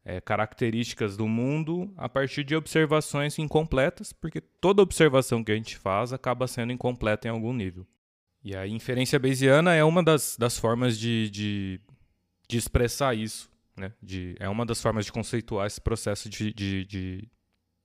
é, 0.05 0.19
características 0.19 1.15
do 1.15 1.27
mundo 1.27 1.93
a 1.95 2.09
partir 2.09 2.43
de 2.43 2.55
observações 2.55 3.39
incompletas, 3.39 4.11
porque 4.11 4.41
toda 4.41 4.81
observação 4.81 5.43
que 5.43 5.51
a 5.51 5.55
gente 5.55 5.77
faz 5.77 6.11
acaba 6.11 6.47
sendo 6.47 6.73
incompleta 6.73 7.27
em 7.27 7.31
algum 7.31 7.53
nível. 7.53 7.87
E 8.43 8.55
a 8.55 8.67
inferência 8.67 9.17
bayesiana 9.17 9.73
é 9.73 9.83
uma 9.83 10.03
das, 10.03 10.35
das 10.37 10.57
formas 10.57 10.99
de, 10.99 11.29
de, 11.29 11.79
de 12.47 12.57
expressar 12.57 13.15
isso. 13.15 13.49
Né? 13.75 13.93
De, 14.01 14.35
é 14.39 14.49
uma 14.49 14.65
das 14.65 14.81
formas 14.81 15.05
de 15.05 15.11
conceituar 15.11 15.65
esse 15.65 15.79
processo 15.79 16.29
de, 16.29 16.53
de, 16.53 16.85
de, 16.85 17.29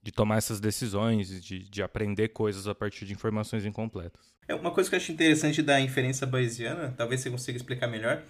de 0.02 0.12
tomar 0.12 0.38
essas 0.38 0.58
decisões, 0.58 1.42
de, 1.42 1.60
de 1.60 1.82
aprender 1.82 2.28
coisas 2.28 2.66
a 2.66 2.74
partir 2.74 3.06
de 3.06 3.12
informações 3.12 3.64
incompletas. 3.64 4.34
É 4.48 4.54
uma 4.54 4.72
coisa 4.72 4.90
que 4.90 4.96
eu 4.96 4.98
acho 4.98 5.12
interessante 5.12 5.62
da 5.62 5.80
inferência 5.80 6.26
bayesiana, 6.26 6.92
talvez 6.96 7.20
você 7.20 7.30
consiga 7.30 7.56
explicar 7.56 7.86
melhor, 7.86 8.22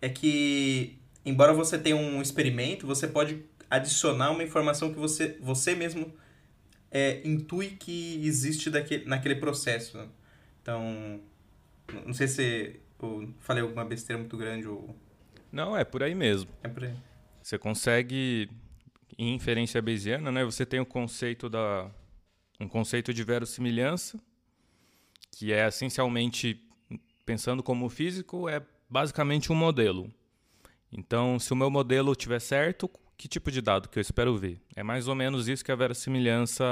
é 0.00 0.08
que 0.08 0.98
embora 1.24 1.52
você 1.52 1.78
tenha 1.78 1.96
um 1.96 2.20
experimento, 2.22 2.86
você 2.86 3.06
pode 3.06 3.42
adicionar 3.70 4.30
uma 4.30 4.42
informação 4.42 4.92
que 4.92 4.98
você, 4.98 5.36
você 5.40 5.74
mesmo 5.74 6.12
é, 6.90 7.20
intui 7.26 7.70
que 7.70 8.24
existe 8.24 8.70
daquele, 8.70 9.04
naquele 9.04 9.34
processo. 9.36 9.98
Né? 9.98 10.08
Então, 10.62 11.20
não 12.06 12.14
sei 12.14 12.28
se 12.28 12.80
eu 13.00 13.28
falei 13.40 13.62
alguma 13.62 13.84
besteira 13.84 14.18
muito 14.18 14.36
grande 14.36 14.66
ou... 14.66 14.94
Não, 15.50 15.76
é 15.76 15.84
por 15.84 16.02
aí 16.02 16.14
mesmo. 16.14 16.50
É 16.62 16.68
por 16.68 16.84
aí. 16.84 16.94
Você 17.42 17.58
consegue, 17.58 18.50
em 19.18 19.34
inferência 19.34 19.80
bayesiana, 19.80 20.30
né, 20.30 20.44
você 20.44 20.66
tem 20.66 20.80
o 20.80 20.86
conceito 20.86 21.48
da 21.48 21.90
um 22.60 22.68
conceito 22.68 23.14
de 23.14 23.22
verossimilhança, 23.22 24.18
que 25.30 25.52
é 25.52 25.66
essencialmente, 25.68 26.60
pensando 27.24 27.62
como 27.62 27.88
físico, 27.88 28.48
é 28.48 28.60
basicamente 28.90 29.52
um 29.52 29.54
modelo. 29.54 30.12
Então, 30.92 31.38
se 31.38 31.52
o 31.52 31.56
meu 31.56 31.70
modelo 31.70 32.14
tiver 32.14 32.40
certo, 32.40 32.90
que 33.16 33.28
tipo 33.28 33.50
de 33.50 33.60
dado 33.60 33.88
que 33.88 33.98
eu 33.98 34.00
espero 34.00 34.36
ver? 34.36 34.60
É 34.74 34.82
mais 34.82 35.08
ou 35.08 35.14
menos 35.14 35.48
isso 35.48 35.64
que 35.64 35.72
a 35.72 35.76
verossimilhança 35.76 36.64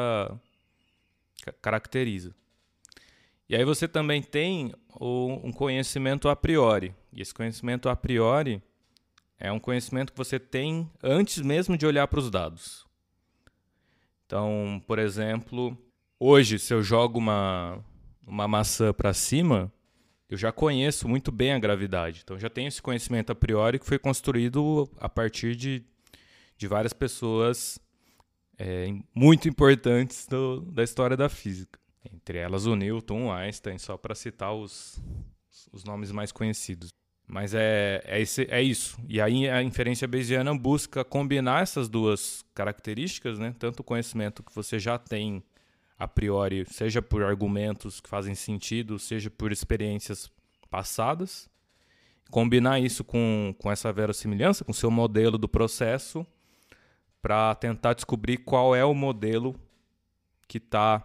caracteriza. 1.61 2.35
E 3.49 3.55
aí 3.55 3.65
você 3.65 3.87
também 3.87 4.23
tem 4.23 4.73
um 5.01 5.53
conhecimento 5.53 6.29
a 6.29 6.35
priori. 6.35 6.95
E 7.13 7.21
esse 7.21 7.33
conhecimento 7.33 7.89
a 7.89 7.95
priori 7.95 8.63
é 9.39 9.53
um 9.53 9.61
conhecimento 9.61 10.13
que 10.13 10.19
você 10.19 10.39
tem 10.39 10.91
antes 11.03 11.43
mesmo 11.43 11.77
de 11.77 11.87
olhar 11.87 12.09
para 12.09 12.19
os 12.19 12.31
dados. 12.31 12.87
Então, 14.25 14.83
por 14.87 14.99
exemplo, 14.99 15.77
hoje, 16.19 16.59
se 16.59 16.75
eu 16.75 16.83
jogo 16.83 17.19
uma, 17.19 17.79
uma 18.27 18.49
maçã 18.49 18.93
para 18.93 19.15
cima, 19.15 19.73
eu 20.29 20.37
já 20.37 20.51
conheço 20.51 21.09
muito 21.09 21.31
bem 21.31 21.53
a 21.53 21.59
gravidade. 21.59 22.21
Então 22.25 22.39
já 22.39 22.51
tenho 22.51 22.69
esse 22.69 22.83
conhecimento 22.83 23.31
a 23.31 23.35
priori 23.35 23.79
que 23.79 23.87
foi 23.87 23.99
construído 23.99 24.91
a 24.99 25.09
partir 25.09 25.55
de, 25.55 25.85
de 26.57 26.67
várias 26.67 26.93
pessoas 26.93 27.79
é, 28.59 28.89
muito 29.15 29.49
importantes 29.49 30.27
do, 30.27 30.61
da 30.62 30.83
história 30.83 31.17
da 31.17 31.29
física. 31.29 31.79
Entre 32.12 32.39
elas 32.39 32.67
o 32.67 32.75
Newton, 32.75 33.27
o 33.27 33.33
Einstein, 33.33 33.79
só 33.79 33.97
para 33.97 34.15
citar 34.15 34.55
os, 34.55 35.01
os 35.73 35.85
nomes 35.85 36.11
mais 36.11 36.33
conhecidos. 36.33 36.91
Mas 37.27 37.55
é, 37.55 38.03
é, 38.05 38.21
esse, 38.21 38.47
é 38.51 38.62
isso. 38.62 38.99
E 39.09 39.21
aí 39.21 39.49
a 39.49 39.62
inferência 39.62 40.07
bayesiana 40.07 40.57
busca 40.57 41.05
combinar 41.05 41.62
essas 41.62 41.89
duas 41.89 42.45
características, 42.55 43.39
né? 43.39 43.55
tanto 43.59 43.81
o 43.81 43.85
conhecimento 43.85 44.43
que 44.43 44.55
você 44.55 44.79
já 44.79 44.97
tem 44.97 45.43
a 45.99 46.07
priori, 46.07 46.65
seja 46.67 47.01
por 47.01 47.23
argumentos 47.23 48.01
que 48.01 48.09
fazem 48.09 48.35
sentido, 48.35 48.99
seja 48.99 49.31
por 49.31 49.51
experiências 49.51 50.31
passadas, 50.71 51.49
combinar 52.31 52.81
isso 52.81 53.03
com, 53.03 53.55
com 53.59 53.71
essa 53.71 53.93
verossimilhança, 53.93 54.65
com 54.65 54.73
seu 54.73 54.91
modelo 54.91 55.39
do 55.39 55.49
processo, 55.49 56.27
para 57.23 57.55
tentar 57.55 57.95
descobrir 57.95 58.39
qual 58.39 58.75
é 58.75 58.85
o 58.85 58.95
modelo 58.95 59.55
que 60.47 60.59
está 60.59 61.05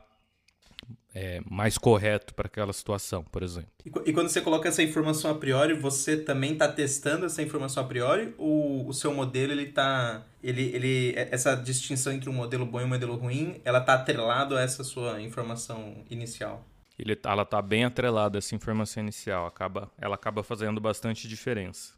é, 1.14 1.42
mais 1.50 1.78
correto 1.78 2.34
para 2.34 2.48
aquela 2.48 2.72
situação, 2.72 3.24
por 3.24 3.44
exemplo. 3.44 3.70
E, 3.86 4.14
quando 4.14 4.30
você 4.30 4.42
coloca 4.42 4.70
essa 4.70 4.82
informação 4.82 5.32
a 5.32 5.36
priori, 5.36 5.74
você 5.74 6.18
também 6.18 6.54
está 6.54 6.68
testando 6.68 7.26
essa 7.26 7.42
informação 7.42 7.84
a 7.84 7.88
priori 7.88 8.34
ou 8.38 8.88
o 8.88 8.94
seu 8.94 9.14
modelo 9.14 9.52
ele 9.52 9.64
está 9.64 10.26
ele, 10.44 10.64
ele 10.74 11.14
é, 11.16 11.30
essa 11.32 11.56
distinção 11.56 12.14
entre 12.14 12.30
um 12.30 12.34
modelo 12.34 12.66
bom 12.66 12.82
e 12.82 12.84
um 12.84 12.88
modelo 12.88 13.16
ruim, 13.16 13.62
ela 13.64 13.80
está 13.80 13.96
atrelado 13.96 14.56
a 14.56 14.62
essa 14.62 14.84
sua 14.84 15.22
informação 15.22 16.04
inicial? 16.10 16.66
Ele, 16.98 17.18
ela 17.24 17.44
está 17.44 17.62
bem 17.62 17.84
atrelada 17.84 18.38
a 18.38 18.40
essa 18.40 18.56
informação 18.56 19.02
inicial, 19.02 19.46
acaba, 19.46 19.92
ela 19.98 20.16
acaba 20.16 20.44
fazendo 20.44 20.80
bastante 20.80 21.28
diferença. 21.28 21.94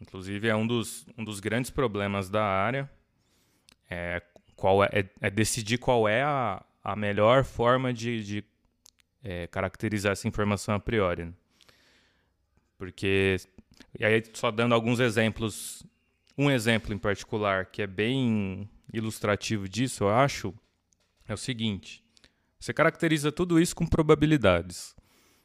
Inclusive 0.00 0.48
é 0.48 0.56
um 0.56 0.66
dos, 0.66 1.06
um 1.16 1.24
dos 1.24 1.38
grandes 1.38 1.70
problemas 1.70 2.28
da 2.28 2.42
área 2.42 2.90
é, 3.92 4.22
qual 4.56 4.82
é, 4.82 4.88
é, 4.92 5.08
é 5.20 5.30
decidir 5.30 5.78
qual 5.78 6.08
é 6.08 6.22
a, 6.22 6.62
a 6.82 6.96
melhor 6.96 7.44
forma 7.44 7.92
de, 7.92 8.24
de 8.24 8.44
é, 9.22 9.46
caracterizar 9.46 10.12
essa 10.12 10.26
informação 10.26 10.74
a 10.74 10.80
priori. 10.80 11.26
Né? 11.26 11.32
Porque, 12.76 13.36
e 13.98 14.04
aí 14.04 14.22
só 14.32 14.50
dando 14.50 14.74
alguns 14.74 14.98
exemplos, 15.00 15.84
um 16.36 16.50
exemplo 16.50 16.92
em 16.92 16.98
particular 16.98 17.66
que 17.66 17.82
é 17.82 17.86
bem 17.86 18.68
ilustrativo 18.92 19.68
disso, 19.68 20.04
eu 20.04 20.10
acho, 20.10 20.54
é 21.28 21.32
o 21.32 21.36
seguinte: 21.36 22.02
você 22.58 22.72
caracteriza 22.72 23.30
tudo 23.30 23.60
isso 23.60 23.74
com 23.74 23.86
probabilidades. 23.86 24.94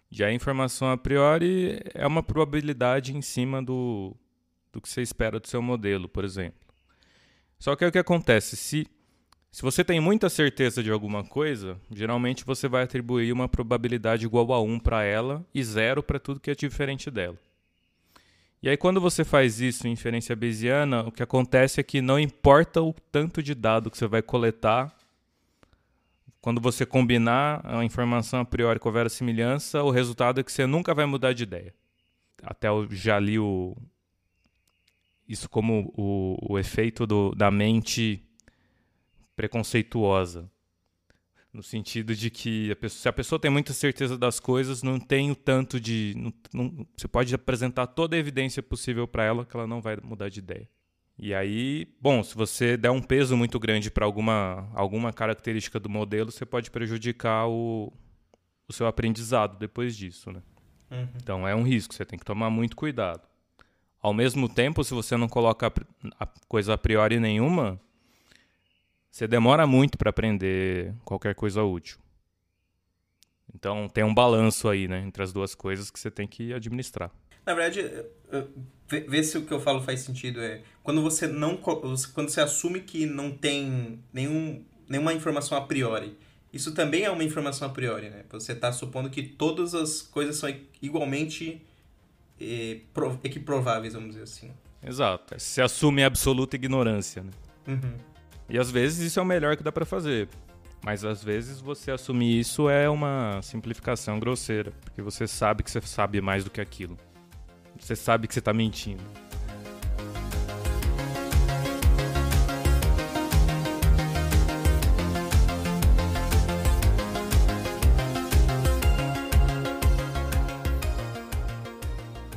E 0.09 0.23
a 0.23 0.31
informação 0.31 0.89
a 0.89 0.97
priori 0.97 1.81
é 1.93 2.07
uma 2.07 2.23
probabilidade 2.23 3.15
em 3.15 3.21
cima 3.21 3.61
do, 3.61 4.15
do 4.71 4.79
que 4.79 4.87
você 4.87 5.01
espera 5.01 5.39
do 5.39 5.47
seu 5.47 5.61
modelo, 5.61 6.07
por 6.07 6.23
exemplo. 6.23 6.65
Só 7.59 7.75
que 7.75 7.83
é 7.83 7.87
o 7.87 7.91
que 7.91 7.97
acontece, 7.97 8.55
se 8.55 8.87
se 9.57 9.63
você 9.63 9.83
tem 9.83 9.99
muita 9.99 10.29
certeza 10.29 10.83
de 10.83 10.91
alguma 10.91 11.23
coisa, 11.23 11.81
geralmente 11.89 12.45
você 12.45 12.67
vai 12.67 12.83
atribuir 12.83 13.33
uma 13.33 13.49
probabilidade 13.49 14.23
igual 14.23 14.53
a 14.53 14.61
1 14.61 14.77
para 14.77 15.03
ela 15.03 15.43
e 15.51 15.63
0 15.63 16.03
para 16.03 16.19
tudo 16.19 16.39
que 16.39 16.51
é 16.51 16.53
diferente 16.53 17.09
dela. 17.09 17.35
E 18.61 18.69
aí, 18.69 18.77
quando 18.77 19.01
você 19.01 19.25
faz 19.25 19.59
isso 19.59 19.87
em 19.87 19.91
inferência 19.93 20.35
bayesiana, 20.35 21.01
o 21.01 21.11
que 21.11 21.23
acontece 21.23 21.79
é 21.79 21.83
que 21.83 22.03
não 22.03 22.19
importa 22.19 22.83
o 22.83 22.93
tanto 23.11 23.41
de 23.41 23.55
dado 23.55 23.89
que 23.89 23.97
você 23.97 24.05
vai 24.05 24.21
coletar, 24.21 24.95
quando 26.39 26.61
você 26.61 26.85
combinar 26.85 27.59
a 27.63 27.83
informação 27.83 28.41
a 28.41 28.45
priori 28.45 28.79
com 28.79 28.89
a 28.89 28.91
verossimilhança, 28.91 29.81
o 29.81 29.89
resultado 29.89 30.39
é 30.39 30.43
que 30.43 30.51
você 30.51 30.67
nunca 30.67 30.93
vai 30.93 31.07
mudar 31.07 31.33
de 31.33 31.41
ideia. 31.41 31.73
Até 32.43 32.67
eu 32.67 32.87
já 32.91 33.17
li 33.17 33.39
o, 33.39 33.75
isso 35.27 35.49
como 35.49 35.91
o, 35.97 36.53
o 36.53 36.59
efeito 36.59 37.07
do, 37.07 37.31
da 37.33 37.49
mente 37.49 38.23
preconceituosa. 39.37 40.51
No 41.53 41.63
sentido 41.63 42.13
de 42.13 42.29
que 42.29 42.71
a 42.71 42.75
pessoa, 42.75 43.01
se 43.01 43.07
a 43.07 43.13
pessoa 43.13 43.39
tem 43.39 43.49
muita 43.49 43.71
certeza 43.71 44.17
das 44.17 44.39
coisas, 44.39 44.83
não 44.83 44.99
tem 44.99 45.31
o 45.31 45.35
tanto 45.35 45.79
de. 45.79 46.13
Não, 46.17 46.33
não, 46.53 46.87
você 46.95 47.07
pode 47.07 47.33
apresentar 47.33 47.87
toda 47.87 48.15
a 48.15 48.19
evidência 48.19 48.61
possível 48.61 49.07
para 49.07 49.23
ela 49.23 49.45
que 49.45 49.55
ela 49.55 49.65
não 49.65 49.79
vai 49.79 49.95
mudar 50.03 50.27
de 50.27 50.39
ideia. 50.39 50.67
E 51.17 51.33
aí, 51.33 51.87
bom, 51.99 52.21
se 52.21 52.35
você 52.35 52.77
der 52.77 52.91
um 52.91 53.01
peso 53.01 53.35
muito 53.35 53.59
grande 53.59 53.89
para 53.89 54.05
alguma, 54.05 54.69
alguma 54.75 55.13
característica 55.13 55.79
do 55.79 55.89
modelo, 55.89 56.31
você 56.31 56.45
pode 56.45 56.69
prejudicar 56.69 57.47
o, 57.47 57.91
o 58.67 58.73
seu 58.73 58.85
aprendizado 58.85 59.57
depois 59.57 59.95
disso, 59.95 60.31
né? 60.31 60.43
Uhum. 60.91 61.07
Então 61.15 61.47
é 61.47 61.55
um 61.55 61.63
risco, 61.63 61.93
você 61.93 62.05
tem 62.05 62.19
que 62.19 62.25
tomar 62.25 62.49
muito 62.49 62.75
cuidado. 62.75 63.21
Ao 63.99 64.13
mesmo 64.13 64.47
tempo, 64.47 64.83
se 64.83 64.93
você 64.93 65.17
não 65.17 65.27
coloca 65.27 65.73
a 66.19 66.25
coisa 66.47 66.75
a 66.75 66.77
priori 66.77 67.19
nenhuma, 67.19 67.81
você 69.17 69.27
demora 69.27 69.65
muito 69.65 69.97
para 69.97 70.11
aprender 70.11 70.93
qualquer 71.03 71.33
coisa 71.33 71.63
útil. 71.63 71.97
Então, 73.51 73.89
tem 73.89 74.03
um 74.03 74.13
balanço 74.13 74.69
aí, 74.69 74.87
né, 74.87 74.99
entre 74.99 75.23
as 75.23 75.33
duas 75.33 75.55
coisas 75.55 75.89
que 75.89 75.99
você 75.99 76.11
tem 76.11 76.27
que 76.27 76.53
administrar. 76.53 77.09
Na 77.43 77.55
verdade, 77.55 77.81
ver 78.89 79.23
se 79.23 79.39
o 79.39 79.45
que 79.45 79.51
eu 79.51 79.59
falo 79.59 79.81
faz 79.81 80.01
sentido 80.01 80.39
é 80.39 80.61
quando 80.83 81.01
você 81.01 81.25
não 81.25 81.57
quando 81.57 82.29
você 82.29 82.41
assume 82.41 82.81
que 82.81 83.07
não 83.07 83.31
tem 83.31 84.03
nenhum, 84.13 84.63
nenhuma 84.87 85.13
informação 85.13 85.57
a 85.57 85.61
priori. 85.61 86.15
Isso 86.53 86.75
também 86.75 87.03
é 87.03 87.09
uma 87.09 87.23
informação 87.23 87.67
a 87.67 87.71
priori, 87.71 88.09
né? 88.09 88.23
Você 88.29 88.51
está 88.51 88.71
supondo 88.71 89.09
que 89.09 89.23
todas 89.23 89.73
as 89.73 90.01
coisas 90.01 90.35
são 90.35 90.53
igualmente 90.79 91.65
eh, 92.39 92.81
equiprováveis, 93.23 93.93
vamos 93.93 94.09
dizer 94.09 94.23
assim. 94.23 94.51
Exato. 94.83 95.33
Você 95.39 95.61
assume 95.61 96.03
absoluta 96.03 96.55
ignorância, 96.55 97.23
né? 97.23 97.31
Uhum. 97.67 98.16
E 98.49 98.57
às 98.57 98.71
vezes 98.71 98.99
isso 98.99 99.19
é 99.19 99.21
o 99.21 99.25
melhor 99.25 99.57
que 99.57 99.63
dá 99.63 99.71
para 99.71 99.85
fazer. 99.85 100.29
Mas 100.83 101.03
às 101.03 101.23
vezes 101.23 101.59
você 101.59 101.91
assumir 101.91 102.39
isso 102.39 102.69
é 102.69 102.89
uma 102.89 103.41
simplificação 103.41 104.19
grosseira, 104.19 104.71
porque 104.81 105.01
você 105.01 105.27
sabe 105.27 105.63
que 105.63 105.71
você 105.71 105.81
sabe 105.81 106.21
mais 106.21 106.43
do 106.43 106.49
que 106.49 106.61
aquilo. 106.61 106.97
Você 107.77 107.95
sabe 107.95 108.27
que 108.27 108.33
você 108.33 108.39
está 108.39 108.53
mentindo. 108.53 109.03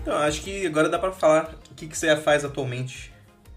Então, 0.03 0.19
acho 0.19 0.43
que 0.43 0.67
agora 0.67 0.89
dá 0.89 0.99
para 0.99 1.13
falar 1.13 1.55
o 1.71 1.75
que, 1.75 1.87
que 1.87 1.97
você 1.97 2.17
faz 2.17 2.45
atualmente. 2.45 3.10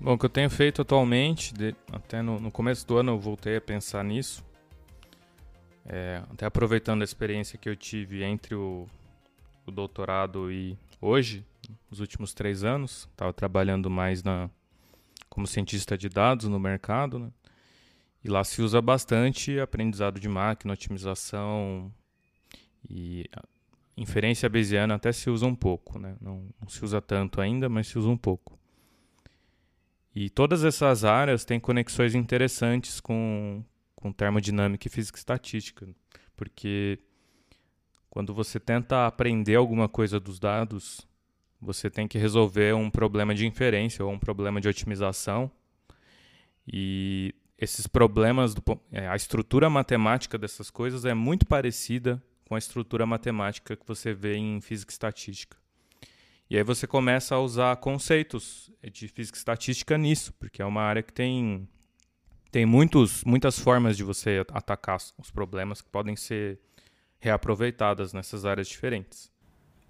Bom, 0.04 0.16
o 0.16 0.18
que 0.18 0.26
eu 0.26 0.30
tenho 0.30 0.50
feito 0.50 0.82
atualmente, 0.82 1.54
de, 1.54 1.74
até 1.90 2.22
no, 2.22 2.38
no, 2.38 2.52
começo 2.52 2.86
do 2.86 2.98
ano 2.98 3.14
eu 3.14 3.18
voltei 3.18 3.56
a 3.56 3.62
pensar 3.62 4.04
nisso. 4.04 4.44
É, 5.86 6.22
até 6.30 6.46
aproveitando 6.46 7.00
a 7.00 7.06
experiência 7.06 7.58
que 7.58 7.70
eu 7.70 7.76
tive 7.78 8.22
entre 8.22 8.54
o, 8.54 8.86
o 9.66 9.72
doutorado 9.72 10.52
e 10.52 10.78
hoje, 11.00 11.46
os 11.90 12.02
últimos 12.02 12.34
três 12.34 12.66
anos. 12.66 13.08
Estava 13.12 13.32
trabalhando 13.32 13.90
mais 13.90 14.22
na, 14.22 14.50
como 15.30 15.48
cientista 15.48 15.98
de 15.98 16.10
dados 16.10 16.50
no 16.50 16.60
mercado. 16.60 17.18
Né? 17.18 17.30
E 18.26 18.28
lá 18.28 18.44
se 18.44 18.62
usa 18.62 18.82
bastante 18.82 19.58
aprendizado 19.58 20.20
de 20.20 20.28
máquina, 20.28 20.74
otimização 20.74 21.90
e 22.90 23.24
inferência 23.96 24.50
bayesiana 24.50 24.96
até 24.96 25.14
se 25.14 25.30
usa 25.30 25.46
um 25.46 25.56
pouco. 25.56 25.98
Né? 25.98 26.18
Não, 26.20 26.46
não 26.60 26.68
se 26.68 26.84
usa 26.84 27.00
tanto 27.00 27.40
ainda, 27.40 27.70
mas 27.70 27.88
se 27.88 27.98
usa 27.98 28.10
um 28.10 28.18
pouco. 28.18 28.62
E 30.16 30.30
todas 30.30 30.64
essas 30.64 31.04
áreas 31.04 31.44
têm 31.44 31.60
conexões 31.60 32.14
interessantes 32.14 33.00
com, 33.00 33.64
com 33.96 34.12
termodinâmica 34.12 34.88
e 34.88 34.92
física 34.92 35.18
estatística, 35.18 35.88
porque 36.36 37.00
quando 38.10 38.34
você 38.34 38.60
tenta 38.60 39.08
aprender 39.08 39.56
alguma 39.56 39.90
coisa 39.90 40.20
dos 40.20 40.40
dados, 40.40 41.08
você 41.60 41.90
tem 41.90 42.08
que 42.08 42.20
resolver 42.20 42.76
um 42.76 42.92
problema 42.92 43.34
de 43.34 43.48
inferência 43.48 44.06
ou 44.06 44.12
um 44.12 44.20
problema 44.20 44.62
de 44.62 44.68
otimização. 44.68 45.50
E 46.68 47.34
esses 47.58 47.88
problemas, 47.88 48.54
do, 48.54 48.62
é, 48.92 49.08
a 49.08 49.16
estrutura 49.16 49.70
matemática 49.70 50.38
dessas 50.38 50.70
coisas 50.70 51.06
é 51.06 51.14
muito 51.14 51.48
parecida 51.48 52.22
com 52.46 52.56
a 52.56 52.60
estrutura 52.60 53.06
matemática 53.06 53.76
que 53.76 53.88
você 53.88 54.14
vê 54.14 54.36
em 54.36 54.62
física 54.62 54.92
estatística. 54.92 55.58
E 56.50 56.58
aí 56.58 56.64
você 56.64 56.86
começa 56.86 57.36
a 57.36 57.40
usar 57.40 57.76
conceitos 57.78 58.72
de 58.92 59.08
física 59.08 59.38
e 59.38 59.40
estatística 59.40 59.98
nisso, 59.98 60.34
porque 60.34 60.62
é 60.62 60.66
uma 60.66 60.82
área 60.82 61.02
que 61.02 61.14
tem, 61.14 61.68
tem 62.52 62.66
muitos, 62.66 63.24
muitas 63.24 63.58
formas 63.58 63.98
de 63.98 64.04
você 64.04 64.46
atacar 64.52 64.98
os 65.18 65.32
problemas 65.32 65.82
que 65.82 65.90
podem 65.90 66.16
ser 66.16 66.60
reaproveitadas 67.20 68.14
nessas 68.14 68.46
áreas 68.46 68.68
diferentes. 68.68 69.32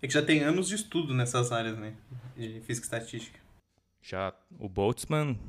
É 0.01 0.07
que 0.07 0.13
já 0.13 0.21
tem 0.21 0.41
anos 0.41 0.67
de 0.67 0.75
estudo 0.75 1.13
nessas 1.13 1.51
áreas, 1.51 1.77
né? 1.77 1.95
De 2.37 2.61
física 2.61 2.85
e 2.85 2.87
estatística. 2.87 3.39
Já 4.01 4.33
o 4.59 4.69
Boltzmann, 4.69 5.39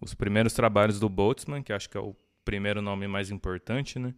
os 0.00 0.14
primeiros 0.14 0.52
trabalhos 0.52 0.98
do 0.98 1.08
Boltzmann, 1.08 1.62
que 1.62 1.72
acho 1.72 1.90
que 1.90 1.96
é 1.96 2.00
o 2.00 2.16
primeiro 2.44 2.80
nome 2.80 3.06
mais 3.06 3.30
importante, 3.30 3.98
né? 3.98 4.14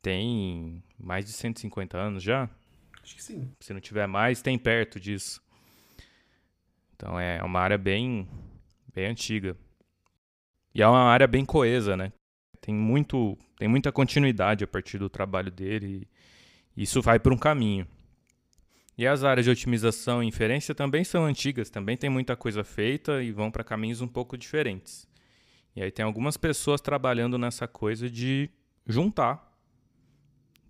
Tem 0.00 0.82
mais 0.98 1.26
de 1.26 1.32
150 1.32 1.98
anos 1.98 2.22
já. 2.22 2.48
Acho 3.02 3.16
que 3.16 3.22
sim. 3.22 3.52
Se 3.60 3.72
não 3.72 3.80
tiver 3.80 4.06
mais, 4.06 4.40
tem 4.40 4.58
perto 4.58 4.98
disso. 4.98 5.42
Então 7.00 7.18
é 7.18 7.42
uma 7.42 7.58
área 7.60 7.78
bem, 7.78 8.28
bem 8.94 9.06
antiga. 9.06 9.56
E 10.74 10.82
é 10.82 10.86
uma 10.86 11.04
área 11.04 11.26
bem 11.26 11.46
coesa, 11.46 11.96
né? 11.96 12.12
Tem, 12.60 12.74
muito, 12.74 13.38
tem 13.56 13.66
muita 13.66 13.90
continuidade 13.90 14.62
a 14.62 14.66
partir 14.66 14.98
do 14.98 15.08
trabalho 15.08 15.50
dele. 15.50 16.06
E 16.76 16.82
isso 16.82 17.00
vai 17.00 17.18
por 17.18 17.32
um 17.32 17.38
caminho. 17.38 17.88
E 18.98 19.06
as 19.06 19.24
áreas 19.24 19.46
de 19.46 19.50
otimização 19.50 20.22
e 20.22 20.26
inferência 20.26 20.74
também 20.74 21.02
são 21.02 21.24
antigas, 21.24 21.70
também 21.70 21.96
tem 21.96 22.10
muita 22.10 22.36
coisa 22.36 22.62
feita 22.62 23.22
e 23.22 23.32
vão 23.32 23.50
para 23.50 23.64
caminhos 23.64 24.02
um 24.02 24.08
pouco 24.08 24.36
diferentes. 24.36 25.08
E 25.74 25.82
aí 25.82 25.90
tem 25.90 26.04
algumas 26.04 26.36
pessoas 26.36 26.82
trabalhando 26.82 27.38
nessa 27.38 27.66
coisa 27.66 28.10
de 28.10 28.50
juntar 28.86 29.58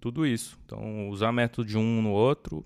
tudo 0.01 0.25
isso. 0.25 0.57
Então, 0.65 1.09
usar 1.09 1.33
método 1.33 1.67
de 1.67 1.77
um 1.77 2.01
no 2.01 2.11
outro 2.11 2.65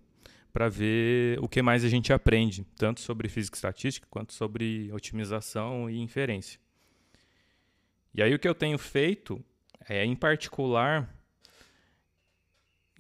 para 0.55 0.69
ver 0.69 1.37
o 1.41 1.49
que 1.49 1.61
mais 1.61 1.85
a 1.85 1.89
gente 1.89 2.13
aprende, 2.13 2.65
tanto 2.77 3.01
sobre 3.01 3.29
física 3.29 3.57
e 3.57 3.59
estatística 3.59 4.07
quanto 4.09 4.33
sobre 4.33 4.89
otimização 4.93 5.91
e 5.91 5.99
inferência. 6.01 6.61
E 8.15 8.23
aí 8.23 8.33
o 8.33 8.39
que 8.39 8.47
eu 8.47 8.55
tenho 8.55 8.79
feito 8.79 9.45
é, 9.89 10.05
em 10.05 10.15
particular, 10.15 11.13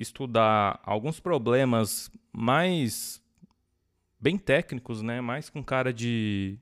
estudar 0.00 0.80
alguns 0.82 1.20
problemas 1.20 2.10
mais 2.32 3.22
bem 4.18 4.36
técnicos, 4.36 5.00
né? 5.00 5.20
Mais 5.20 5.48
com 5.48 5.62
cara 5.62 5.92
de, 5.92 6.58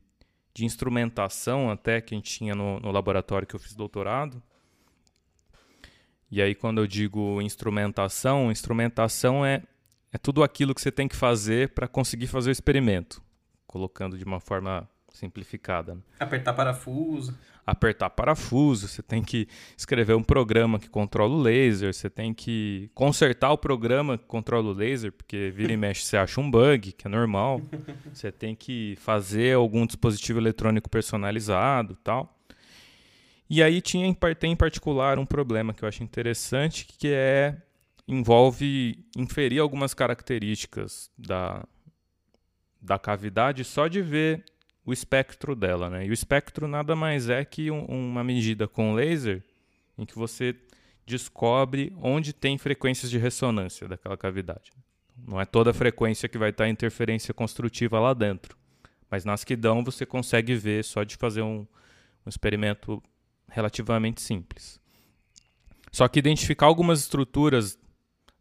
de 0.52 0.66
instrumentação 0.66 1.70
até 1.70 2.02
que 2.02 2.14
a 2.14 2.18
gente 2.18 2.30
tinha 2.30 2.54
no, 2.54 2.78
no 2.78 2.90
laboratório 2.90 3.48
que 3.48 3.56
eu 3.56 3.60
fiz 3.60 3.74
doutorado. 3.74 4.42
E 6.30 6.42
aí 6.42 6.54
quando 6.54 6.82
eu 6.82 6.86
digo 6.86 7.40
instrumentação, 7.40 8.52
instrumentação 8.52 9.44
é, 9.44 9.62
é 10.12 10.18
tudo 10.18 10.42
aquilo 10.42 10.74
que 10.74 10.80
você 10.80 10.92
tem 10.92 11.08
que 11.08 11.16
fazer 11.16 11.70
para 11.70 11.88
conseguir 11.88 12.26
fazer 12.26 12.50
o 12.50 12.52
experimento, 12.52 13.22
colocando 13.66 14.18
de 14.18 14.24
uma 14.24 14.40
forma 14.40 14.88
simplificada. 15.12 15.94
Né? 15.94 16.00
Apertar 16.20 16.52
parafuso 16.52 17.36
apertar 17.66 18.10
parafuso, 18.10 18.88
você 18.88 19.02
tem 19.02 19.22
que 19.22 19.48
escrever 19.76 20.14
um 20.14 20.22
programa 20.22 20.78
que 20.78 20.88
controla 20.88 21.34
o 21.34 21.40
laser, 21.40 21.94
você 21.94 22.10
tem 22.10 22.34
que 22.34 22.90
consertar 22.94 23.52
o 23.52 23.58
programa 23.58 24.18
que 24.18 24.24
controla 24.24 24.70
o 24.70 24.72
laser, 24.72 25.12
porque 25.12 25.52
vira 25.54 25.72
e 25.72 25.76
mexe 25.76 26.04
você 26.04 26.16
acha 26.16 26.40
um 26.40 26.50
bug, 26.50 26.92
que 26.92 27.06
é 27.06 27.10
normal. 27.10 27.60
Você 28.12 28.30
tem 28.30 28.54
que 28.54 28.96
fazer 29.00 29.54
algum 29.54 29.86
dispositivo 29.86 30.38
eletrônico 30.38 30.90
personalizado 30.90 31.96
tal. 32.02 32.38
E 33.48 33.62
aí 33.62 33.80
tinha 33.80 34.12
tem 34.38 34.52
em 34.52 34.56
particular 34.56 35.18
um 35.18 35.26
problema 35.26 35.72
que 35.72 35.82
eu 35.82 35.88
acho 35.88 36.02
interessante, 36.02 36.86
que 36.86 37.08
é 37.08 37.56
envolve 38.06 39.04
inferir 39.16 39.60
algumas 39.60 39.94
características 39.94 41.10
da, 41.16 41.64
da 42.80 42.98
cavidade 42.98 43.64
só 43.64 43.86
de 43.88 44.02
ver 44.02 44.44
o 44.84 44.92
espectro 44.92 45.54
dela. 45.54 45.88
Né? 45.88 46.06
E 46.06 46.10
o 46.10 46.12
espectro 46.12 46.66
nada 46.66 46.96
mais 46.96 47.28
é 47.28 47.44
que 47.44 47.70
um, 47.70 47.84
uma 47.84 48.24
medida 48.24 48.66
com 48.66 48.94
laser 48.94 49.42
em 49.96 50.04
que 50.04 50.16
você 50.16 50.56
descobre 51.06 51.92
onde 52.00 52.32
tem 52.32 52.58
frequências 52.58 53.10
de 53.10 53.18
ressonância 53.18 53.88
daquela 53.88 54.16
cavidade. 54.16 54.70
Não 55.16 55.40
é 55.40 55.44
toda 55.44 55.70
a 55.70 55.74
frequência 55.74 56.28
que 56.28 56.38
vai 56.38 56.50
estar 56.50 56.68
interferência 56.68 57.34
construtiva 57.34 58.00
lá 58.00 58.14
dentro, 58.14 58.56
mas 59.10 59.24
nas 59.24 59.44
que 59.44 59.54
dão 59.54 59.84
você 59.84 60.06
consegue 60.06 60.54
ver 60.54 60.84
só 60.84 61.04
de 61.04 61.16
fazer 61.16 61.42
um, 61.42 61.66
um 62.24 62.28
experimento 62.28 63.02
relativamente 63.48 64.20
simples. 64.20 64.80
Só 65.92 66.08
que 66.08 66.18
identificar 66.18 66.66
algumas 66.66 67.00
estruturas 67.00 67.78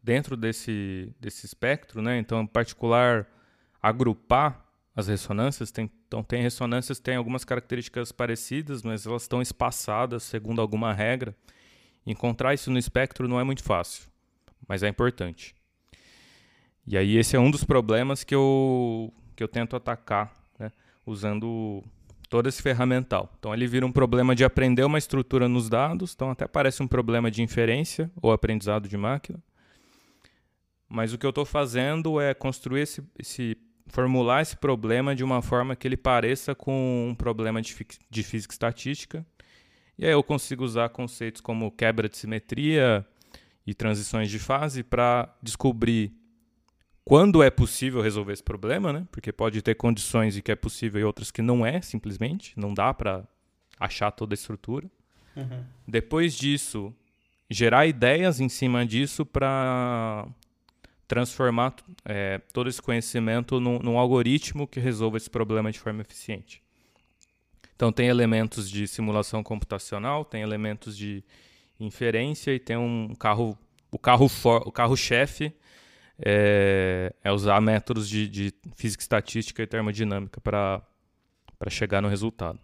dentro 0.01 0.35
desse, 0.35 1.13
desse 1.19 1.45
espectro, 1.45 2.01
né? 2.01 2.17
então, 2.17 2.41
em 2.41 2.47
particular, 2.47 3.27
agrupar 3.81 4.65
as 4.95 5.07
ressonâncias. 5.07 5.71
Tem, 5.71 5.89
então, 6.07 6.23
tem 6.23 6.41
ressonâncias 6.41 6.97
que 6.97 7.05
têm 7.05 7.15
algumas 7.15 7.43
características 7.43 8.11
parecidas, 8.11 8.81
mas 8.81 9.05
elas 9.05 9.23
estão 9.23 9.41
espaçadas 9.41 10.23
segundo 10.23 10.61
alguma 10.61 10.93
regra. 10.93 11.35
Encontrar 12.05 12.53
isso 12.53 12.71
no 12.71 12.79
espectro 12.79 13.27
não 13.27 13.39
é 13.39 13.43
muito 13.43 13.63
fácil, 13.63 14.09
mas 14.67 14.81
é 14.81 14.87
importante. 14.87 15.55
E 16.85 16.97
aí 16.97 17.17
esse 17.17 17.35
é 17.35 17.39
um 17.39 17.51
dos 17.51 17.63
problemas 17.63 18.23
que 18.23 18.33
eu, 18.33 19.13
que 19.35 19.43
eu 19.43 19.47
tento 19.47 19.75
atacar, 19.75 20.33
né, 20.57 20.71
usando 21.05 21.83
todo 22.27 22.49
esse 22.49 22.61
ferramental. 22.61 23.31
Então 23.37 23.53
ele 23.53 23.67
vira 23.67 23.85
um 23.85 23.91
problema 23.91 24.33
de 24.33 24.43
aprender 24.43 24.83
uma 24.83 24.97
estrutura 24.97 25.47
nos 25.47 25.69
dados, 25.69 26.13
então 26.15 26.31
até 26.31 26.47
parece 26.47 26.81
um 26.81 26.87
problema 26.87 27.29
de 27.29 27.43
inferência 27.43 28.09
ou 28.19 28.31
aprendizado 28.31 28.89
de 28.89 28.97
máquina. 28.97 29.39
Mas 30.91 31.13
o 31.13 31.17
que 31.17 31.25
eu 31.25 31.29
estou 31.29 31.45
fazendo 31.45 32.19
é 32.19 32.33
construir 32.33 32.81
esse, 32.81 33.01
esse 33.17 33.57
formular 33.87 34.41
esse 34.41 34.57
problema 34.57 35.15
de 35.15 35.23
uma 35.23 35.41
forma 35.41 35.73
que 35.73 35.87
ele 35.87 35.95
pareça 35.95 36.53
com 36.53 37.07
um 37.09 37.15
problema 37.15 37.61
de, 37.61 37.73
de 38.09 38.23
física 38.23 38.53
estatística. 38.53 39.25
E 39.97 40.05
aí 40.05 40.11
eu 40.11 40.21
consigo 40.21 40.65
usar 40.65 40.89
conceitos 40.89 41.39
como 41.39 41.71
quebra 41.71 42.09
de 42.09 42.17
simetria 42.17 43.05
e 43.65 43.73
transições 43.73 44.29
de 44.29 44.37
fase 44.37 44.83
para 44.83 45.33
descobrir 45.41 46.11
quando 47.05 47.41
é 47.41 47.49
possível 47.49 48.01
resolver 48.01 48.33
esse 48.33 48.43
problema, 48.43 48.91
né? 48.91 49.07
Porque 49.11 49.31
pode 49.31 49.61
ter 49.61 49.75
condições 49.75 50.35
em 50.35 50.41
que 50.41 50.51
é 50.51 50.55
possível 50.55 50.99
e 50.99 51.05
outras 51.05 51.31
que 51.31 51.41
não 51.41 51.65
é, 51.65 51.81
simplesmente. 51.81 52.53
Não 52.59 52.73
dá 52.73 52.93
para 52.93 53.23
achar 53.79 54.11
toda 54.11 54.33
a 54.33 54.35
estrutura. 54.35 54.91
Uhum. 55.37 55.63
Depois 55.87 56.35
disso, 56.35 56.93
gerar 57.49 57.87
ideias 57.87 58.41
em 58.41 58.49
cima 58.49 58.85
disso 58.85 59.25
para 59.25 60.27
transformar 61.11 61.75
é, 62.05 62.39
todo 62.53 62.69
esse 62.69 62.81
conhecimento 62.81 63.59
num, 63.59 63.79
num, 63.79 63.97
algoritmo 63.97 64.65
que 64.65 64.79
resolva 64.79 65.17
esse 65.17 65.29
problema 65.29 65.69
de 65.69 65.77
forma 65.77 65.99
eficiente. 65.99 66.63
Então, 67.75 67.91
tem 67.91 68.07
elementos 68.07 68.71
de 68.71 68.87
simulação 68.87 69.43
computacional, 69.43 70.23
tem 70.23 70.41
elementos 70.41 70.95
de 70.95 71.21
inferência 71.77 72.53
e 72.53 72.59
tem 72.59 72.77
um 72.77 73.13
carro, 73.13 73.57
o 73.91 73.99
carro 73.99 74.29
for, 74.29 74.65
o 74.65 74.71
carro 74.71 74.95
chefe 74.95 75.53
é, 76.17 77.13
é 77.21 77.29
usar 77.29 77.59
métodos 77.59 78.07
de, 78.07 78.29
de, 78.29 78.53
física 78.77 79.03
estatística 79.03 79.61
e 79.61 79.67
termodinâmica 79.67 80.39
para 80.39 80.81
chegar 81.67 82.01
no 82.01 82.07
resultado. 82.07 82.57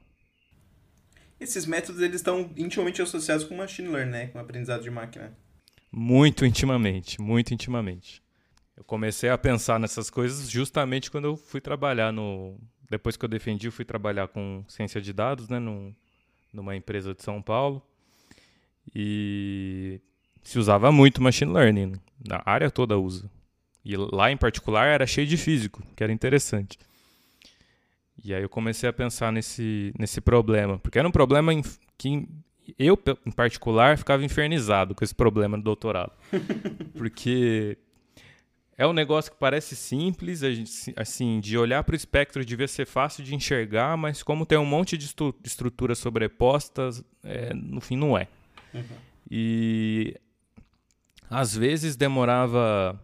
Esses 1.38 1.66
métodos 1.66 2.02
eles 2.02 2.22
estão 2.22 2.50
intimamente 2.56 3.02
associados 3.02 3.44
com 3.44 3.58
machine 3.58 3.90
learning, 3.90 4.12
né? 4.12 4.28
com 4.28 4.40
aprendizado 4.40 4.84
de 4.84 4.90
máquina. 4.90 5.36
Muito 5.92 6.46
intimamente, 6.46 7.20
muito 7.20 7.54
intimamente. 7.54 8.26
Eu 8.78 8.84
comecei 8.84 9.30
a 9.30 9.38
pensar 9.38 9.80
nessas 9.80 10.10
coisas 10.12 10.50
justamente 10.50 11.10
quando 11.10 11.26
eu 11.26 11.36
fui 11.36 11.60
trabalhar 11.60 12.14
no. 12.14 12.60
Depois 12.90 13.18
que 13.18 13.26
eu 13.26 13.30
defendi, 13.30 13.68
eu 13.68 13.72
fui 13.72 13.84
trabalhar 13.84 14.28
com 14.28 14.64
ciência 14.68 15.02
de 15.02 15.12
dados, 15.12 15.50
né, 15.50 15.58
num, 15.58 15.94
numa 16.54 16.76
empresa 16.76 17.14
de 17.14 17.24
São 17.24 17.42
Paulo. 17.42 17.82
E 18.96 20.00
se 20.44 20.58
usava 20.58 20.92
muito 20.92 21.22
machine 21.22 21.52
learning. 21.52 21.94
Na 22.26 22.42
área 22.46 22.70
toda 22.72 22.98
usa. 22.98 23.30
E 23.84 23.96
lá 23.98 24.32
em 24.32 24.38
particular 24.38 24.86
era 24.86 25.08
cheio 25.08 25.28
de 25.28 25.38
físico, 25.38 25.84
que 25.96 26.04
era 26.04 26.14
interessante. 26.14 26.78
E 28.24 28.34
aí 28.34 28.42
eu 28.42 28.50
comecei 28.50 28.88
a 28.88 28.94
pensar 28.94 29.32
nesse, 29.32 29.94
nesse 29.98 30.22
problema, 30.22 30.78
porque 30.80 31.00
era 31.00 31.08
um 31.08 31.12
problema 31.12 31.54
em, 31.54 31.62
que 31.98 32.28
eu, 32.78 32.98
em 33.26 33.32
particular, 33.32 33.98
ficava 33.98 34.24
infernizado 34.24 34.94
com 34.96 35.04
esse 35.04 35.16
problema 35.16 35.58
no 35.58 35.64
doutorado. 35.64 36.12
porque 36.98 37.78
é 38.78 38.86
um 38.86 38.94
negócio 38.94 39.32
que 39.32 39.38
parece 39.38 39.76
simples, 39.76 40.42
assim, 40.96 41.40
de 41.40 41.58
olhar 41.58 41.84
para 41.84 41.94
o 41.94 41.96
espectro 41.96 42.46
devia 42.46 42.68
ser 42.68 42.86
fácil 42.86 43.24
de 43.24 43.34
enxergar, 43.34 43.98
mas 43.98 44.22
como 44.22 44.46
tem 44.46 44.58
um 44.58 44.66
monte 44.66 44.96
de 44.96 45.12
estruturas 45.44 45.98
sobrepostas, 45.98 47.04
é, 47.24 47.54
no 47.56 47.82
fim 47.82 47.98
não 47.98 48.16
é. 48.16 48.28
Uhum. 48.74 48.84
E 49.32 50.16
às 51.28 51.56
vezes 51.56 51.96
demorava 51.96 53.02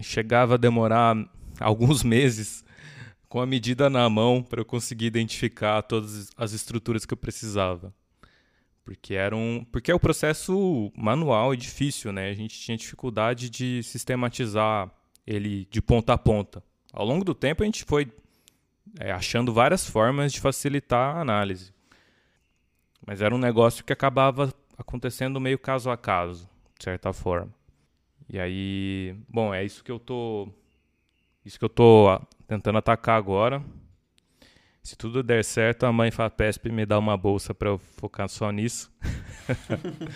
chegava 0.00 0.54
a 0.54 0.58
demorar 0.58 1.16
alguns 1.58 2.02
meses 2.04 2.64
com 3.28 3.40
a 3.40 3.46
medida 3.46 3.90
na 3.90 4.08
mão 4.08 4.42
para 4.42 4.60
eu 4.60 4.64
conseguir 4.64 5.06
identificar 5.06 5.82
todas 5.82 6.30
as 6.36 6.52
estruturas 6.52 7.04
que 7.04 7.14
eu 7.14 7.18
precisava. 7.18 7.92
Porque 8.84 9.14
era 9.14 9.36
um, 9.36 9.64
porque 9.70 9.90
é 9.90 9.94
o 9.94 9.96
um 9.96 10.00
processo 10.00 10.92
manual 10.96 11.54
e 11.54 11.56
difícil, 11.56 12.12
né? 12.12 12.30
A 12.30 12.34
gente 12.34 12.58
tinha 12.58 12.76
dificuldade 12.76 13.48
de 13.48 13.82
sistematizar 13.82 14.90
ele 15.26 15.66
de 15.70 15.80
ponta 15.80 16.12
a 16.12 16.18
ponta. 16.18 16.62
Ao 16.92 17.06
longo 17.06 17.24
do 17.24 17.34
tempo 17.34 17.62
a 17.62 17.66
gente 17.66 17.84
foi 17.84 18.10
é, 18.98 19.12
achando 19.12 19.52
várias 19.52 19.88
formas 19.88 20.32
de 20.32 20.40
facilitar 20.40 21.16
a 21.16 21.20
análise. 21.20 21.72
Mas 23.06 23.20
era 23.20 23.34
um 23.34 23.38
negócio 23.38 23.84
que 23.84 23.92
acabava 23.92 24.52
acontecendo 24.76 25.40
meio 25.40 25.58
caso 25.58 25.90
a 25.90 25.96
caso, 25.96 26.48
de 26.78 26.84
certa 26.84 27.12
forma. 27.12 27.52
E 28.28 28.38
aí, 28.38 29.16
bom, 29.28 29.54
é 29.54 29.64
isso 29.64 29.82
que 29.82 29.90
eu 29.90 29.98
tô 29.98 30.48
isso 31.44 31.58
que 31.58 31.64
eu 31.64 31.68
tô 31.68 32.20
tentando 32.46 32.78
atacar 32.78 33.16
agora. 33.16 33.62
Se 34.82 34.96
tudo 34.96 35.22
der 35.22 35.44
certo, 35.44 35.86
a 35.86 35.92
mãe 35.92 36.10
FAPESP 36.10 36.70
me 36.70 36.84
dá 36.84 36.98
uma 36.98 37.16
bolsa 37.16 37.54
para 37.54 37.68
eu 37.68 37.78
focar 37.78 38.28
só 38.28 38.50
nisso. 38.50 38.92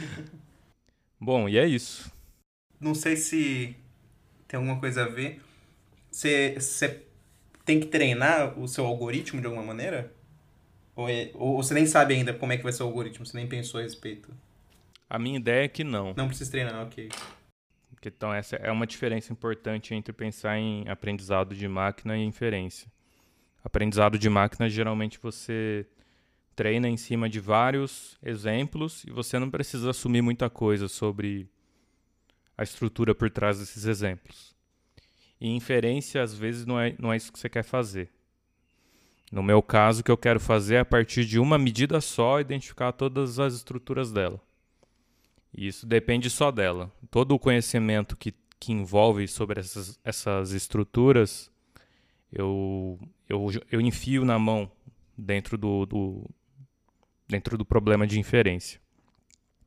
bom, 1.21 1.49
e 1.49 1.57
é 1.57 1.67
isso. 1.67 2.11
Não 2.81 2.95
sei 2.95 3.17
se 3.17 3.77
tem 4.49 4.59
alguma 4.59 4.81
coisa 4.81 5.05
a 5.05 5.09
ver. 5.09 5.41
Você 6.11 7.05
tem 7.65 7.79
que 7.79 7.87
treinar 7.87 8.59
o 8.59 8.67
seu 8.67 8.85
algoritmo 8.85 9.41
de 9.41 9.47
alguma 9.47 9.65
maneira? 9.65 10.13
Ou, 10.97 11.09
é, 11.09 11.31
ou 11.35 11.63
você 11.63 11.73
nem 11.73 11.87
sabe 11.87 12.15
ainda 12.15 12.35
como 12.35 12.53
é 12.53 12.57
que 12.57 12.63
vai 12.63 12.73
ser 12.73 12.83
o 12.83 12.87
algoritmo? 12.87 13.25
Você 13.25 13.37
nem 13.37 13.47
pensou 13.47 13.79
a 13.79 13.83
respeito? 13.83 14.35
A 15.09 15.19
minha 15.19 15.39
ideia 15.39 15.65
é 15.65 15.69
que 15.69 15.85
não. 15.85 16.13
Não 16.17 16.27
precisa 16.27 16.51
treinar, 16.51 16.87
ok. 16.87 17.09
Então, 18.05 18.33
essa 18.33 18.55
é 18.57 18.71
uma 18.71 18.87
diferença 18.87 19.33
importante 19.33 19.93
entre 19.93 20.13
pensar 20.13 20.57
em 20.59 20.89
aprendizado 20.89 21.57
de 21.57 21.67
máquina 21.67 22.17
e 22.17 22.23
inferência. 22.23 22.89
Aprendizado 23.67 24.17
de 24.17 24.31
máquina, 24.31 24.71
geralmente 24.71 25.19
você 25.21 25.85
treina 26.55 26.89
em 26.89 26.97
cima 26.97 27.29
de 27.29 27.41
vários 27.41 28.17
exemplos 28.23 29.03
e 29.03 29.11
você 29.11 29.41
não 29.41 29.51
precisa 29.51 29.91
assumir 29.91 30.23
muita 30.23 30.49
coisa 30.49 30.87
sobre 30.87 31.51
a 32.57 32.63
estrutura 32.63 33.13
por 33.13 33.29
trás 33.29 33.59
desses 33.59 33.85
exemplos. 33.85 34.55
E 35.41 35.49
inferência, 35.49 36.23
às 36.23 36.33
vezes, 36.33 36.65
não 36.65 36.79
é, 36.79 36.95
não 36.97 37.13
é 37.13 37.17
isso 37.17 37.33
que 37.33 37.41
você 37.41 37.49
quer 37.49 37.65
fazer. 37.65 38.09
No 39.33 39.43
meu 39.43 39.61
caso, 39.61 40.01
o 40.01 40.05
que 40.05 40.13
eu 40.13 40.17
quero 40.17 40.39
fazer 40.39 40.77
é, 40.77 40.79
a 40.79 40.85
partir 40.85 41.25
de 41.25 41.41
uma 41.41 41.59
medida 41.59 42.01
só, 42.01 42.39
identificar 42.39 42.93
todas 42.93 43.41
as 43.41 43.53
estruturas 43.53 44.13
dela. 44.13 44.41
E 45.53 45.67
isso 45.67 45.85
depende 45.85 46.31
só 46.31 46.53
dela. 46.53 46.93
Todo 47.11 47.35
o 47.35 47.39
conhecimento 47.39 48.17
que, 48.17 48.33
que 48.61 48.71
envolve 48.71 49.27
sobre 49.27 49.59
essas, 49.59 49.99
essas 50.05 50.53
estruturas, 50.53 51.51
eu, 52.33 52.97
eu, 53.29 53.47
eu 53.71 53.81
enfio 53.81 54.25
na 54.25 54.39
mão 54.39 54.71
dentro 55.17 55.57
do, 55.57 55.87
do, 55.87 56.31
dentro 57.29 57.57
do 57.57 57.65
problema 57.65 58.07
de 58.07 58.19
inferência. 58.19 58.81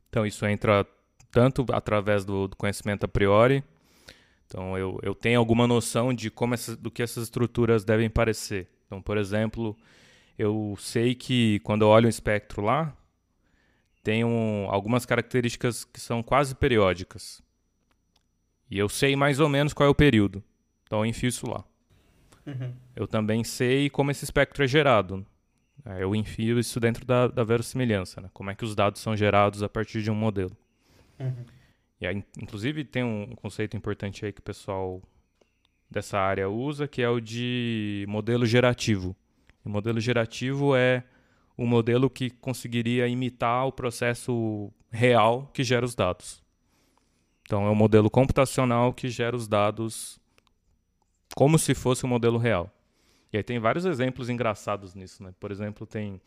Então, 0.10 0.26
isso 0.26 0.46
entra 0.46 0.86
tanto 1.32 1.66
através 1.72 2.26
do, 2.26 2.48
do 2.48 2.56
conhecimento 2.56 3.06
a 3.06 3.08
priori, 3.08 3.64
então 4.50 4.76
eu, 4.76 5.00
eu 5.04 5.14
tenho 5.14 5.40
alguma 5.40 5.68
noção 5.68 6.12
de 6.12 6.32
como 6.32 6.56
do 6.80 6.90
que 6.90 7.04
essas 7.04 7.26
estruturas 7.26 7.84
devem 7.84 8.10
parecer. 8.10 8.68
Então, 8.88 9.00
por 9.00 9.16
exemplo, 9.16 9.78
eu 10.40 10.76
sei 10.80 11.14
que 11.14 11.60
quando 11.60 11.84
eu 11.84 11.90
olho 11.90 12.08
um 12.08 12.10
espectro 12.10 12.64
lá, 12.64 12.98
tem 14.04 14.26
um, 14.26 14.68
algumas 14.72 15.06
características 15.06 15.86
que 15.86 16.00
são 16.00 16.24
quase 16.24 16.56
periódicas. 16.56 17.44
E 18.72 18.80
eu 18.80 18.90
sei 18.90 19.16
mais 19.16 19.40
ou 19.40 19.48
menos 19.48 19.72
qual 19.72 19.86
é 19.86 19.90
o 19.90 19.96
período. 19.96 20.44
Então 20.84 21.00
eu 21.00 21.06
enfio 21.06 21.30
isso 21.30 21.48
lá. 21.48 21.64
Uhum. 22.46 22.74
Eu 22.96 23.08
também 23.08 23.44
sei 23.44 23.90
como 23.90 24.12
esse 24.12 24.24
espectro 24.24 24.64
é 24.64 24.68
gerado. 24.68 25.26
É, 25.86 26.04
eu 26.04 26.16
enfio 26.16 26.60
isso 26.60 26.80
dentro 26.80 27.06
da, 27.06 27.28
da 27.28 27.44
verossimilhança, 27.44 28.22
né? 28.22 28.30
como 28.34 28.50
é 28.50 28.56
que 28.56 28.66
os 28.66 28.76
dados 28.76 29.02
são 29.02 29.16
gerados 29.16 29.64
a 29.64 29.70
partir 29.70 30.02
de 30.02 30.12
um 30.12 30.16
modelo. 30.16 30.56
Uhum. 31.20 31.46
E 32.02 32.08
aí, 32.08 32.24
inclusive 32.42 32.84
tem 32.84 33.04
um 33.04 33.36
conceito 33.36 33.76
importante 33.76 34.26
aí 34.26 34.32
que 34.32 34.40
o 34.40 34.44
pessoal 34.44 35.02
dessa 35.90 36.18
área 36.18 36.50
usa, 36.50 36.88
que 36.88 37.02
é 37.02 37.10
o 37.10 37.20
de 37.20 38.06
modelo 38.08 38.46
gerativo. 38.46 39.16
O 39.64 39.70
modelo 39.70 40.00
gerativo 40.00 40.76
é 40.76 41.04
um 41.58 41.66
modelo 41.66 42.10
que 42.10 42.30
conseguiria 42.30 43.08
imitar 43.08 43.68
o 43.68 43.72
processo 43.72 44.72
real 44.90 45.50
que 45.54 45.64
gera 45.64 45.86
os 45.86 45.94
dados. 45.94 46.42
Então, 47.42 47.66
é 47.66 47.70
um 47.70 47.76
modelo 47.76 48.10
computacional 48.10 48.94
que 48.94 49.10
gera 49.10 49.36
os 49.36 49.48
dados 49.48 50.20
como 51.36 51.58
se 51.58 51.74
fosse 51.74 52.06
um 52.06 52.10
modelo 52.10 52.38
real. 52.38 52.70
E 53.32 53.38
aí 53.38 53.44
tem 53.44 53.60
vários 53.60 53.86
exemplos 53.86 54.30
engraçados 54.30 54.96
nisso. 54.96 55.24
Né? 55.24 55.34
Por 55.40 55.52
exemplo, 55.52 55.86
tem 55.86 56.20